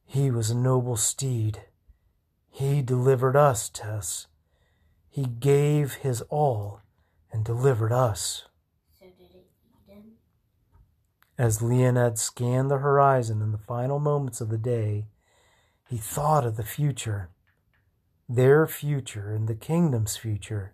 He 0.10 0.32
was 0.32 0.50
a 0.50 0.56
noble 0.56 0.96
steed. 0.96 1.64
He 2.50 2.82
delivered 2.82 3.36
us, 3.36 3.68
Tess. 3.68 4.28
He 5.10 5.26
gave 5.26 5.96
his 5.96 6.22
all 6.30 6.80
and 7.32 7.44
delivered 7.44 7.92
us. 7.92 8.46
So 8.98 9.06
did 9.06 9.36
it 9.36 9.48
eat? 9.90 10.14
As 11.38 11.60
Leinad 11.60 12.18
scanned 12.18 12.72
the 12.72 12.78
horizon 12.78 13.42
in 13.42 13.52
the 13.52 13.58
final 13.58 14.00
moments 14.00 14.40
of 14.40 14.48
the 14.48 14.58
day, 14.58 15.08
he 15.90 15.98
thought 15.98 16.46
of 16.46 16.56
the 16.56 16.64
future, 16.64 17.30
their 18.30 18.66
future 18.66 19.34
and 19.34 19.48
the 19.48 19.56
kingdom's 19.56 20.16
future. 20.16 20.74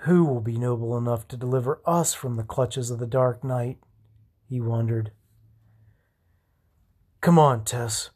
Who 0.00 0.24
will 0.24 0.40
be 0.40 0.58
noble 0.58 0.98
enough 0.98 1.28
to 1.28 1.36
deliver 1.36 1.80
us 1.86 2.14
from 2.14 2.34
the 2.34 2.42
clutches 2.42 2.90
of 2.90 2.98
the 2.98 3.06
dark 3.06 3.44
night? 3.44 3.78
He 4.48 4.60
wondered. 4.60 5.12
Come 7.22 7.38
on, 7.38 7.62
Tess. 7.62 8.10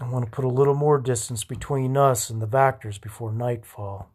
I 0.00 0.08
want 0.08 0.24
to 0.24 0.30
put 0.30 0.44
a 0.44 0.48
little 0.48 0.76
more 0.76 0.98
distance 0.98 1.42
between 1.42 1.96
us 1.96 2.30
and 2.30 2.40
the 2.40 2.46
Vactors 2.46 3.00
before 3.00 3.32
nightfall. 3.32 4.08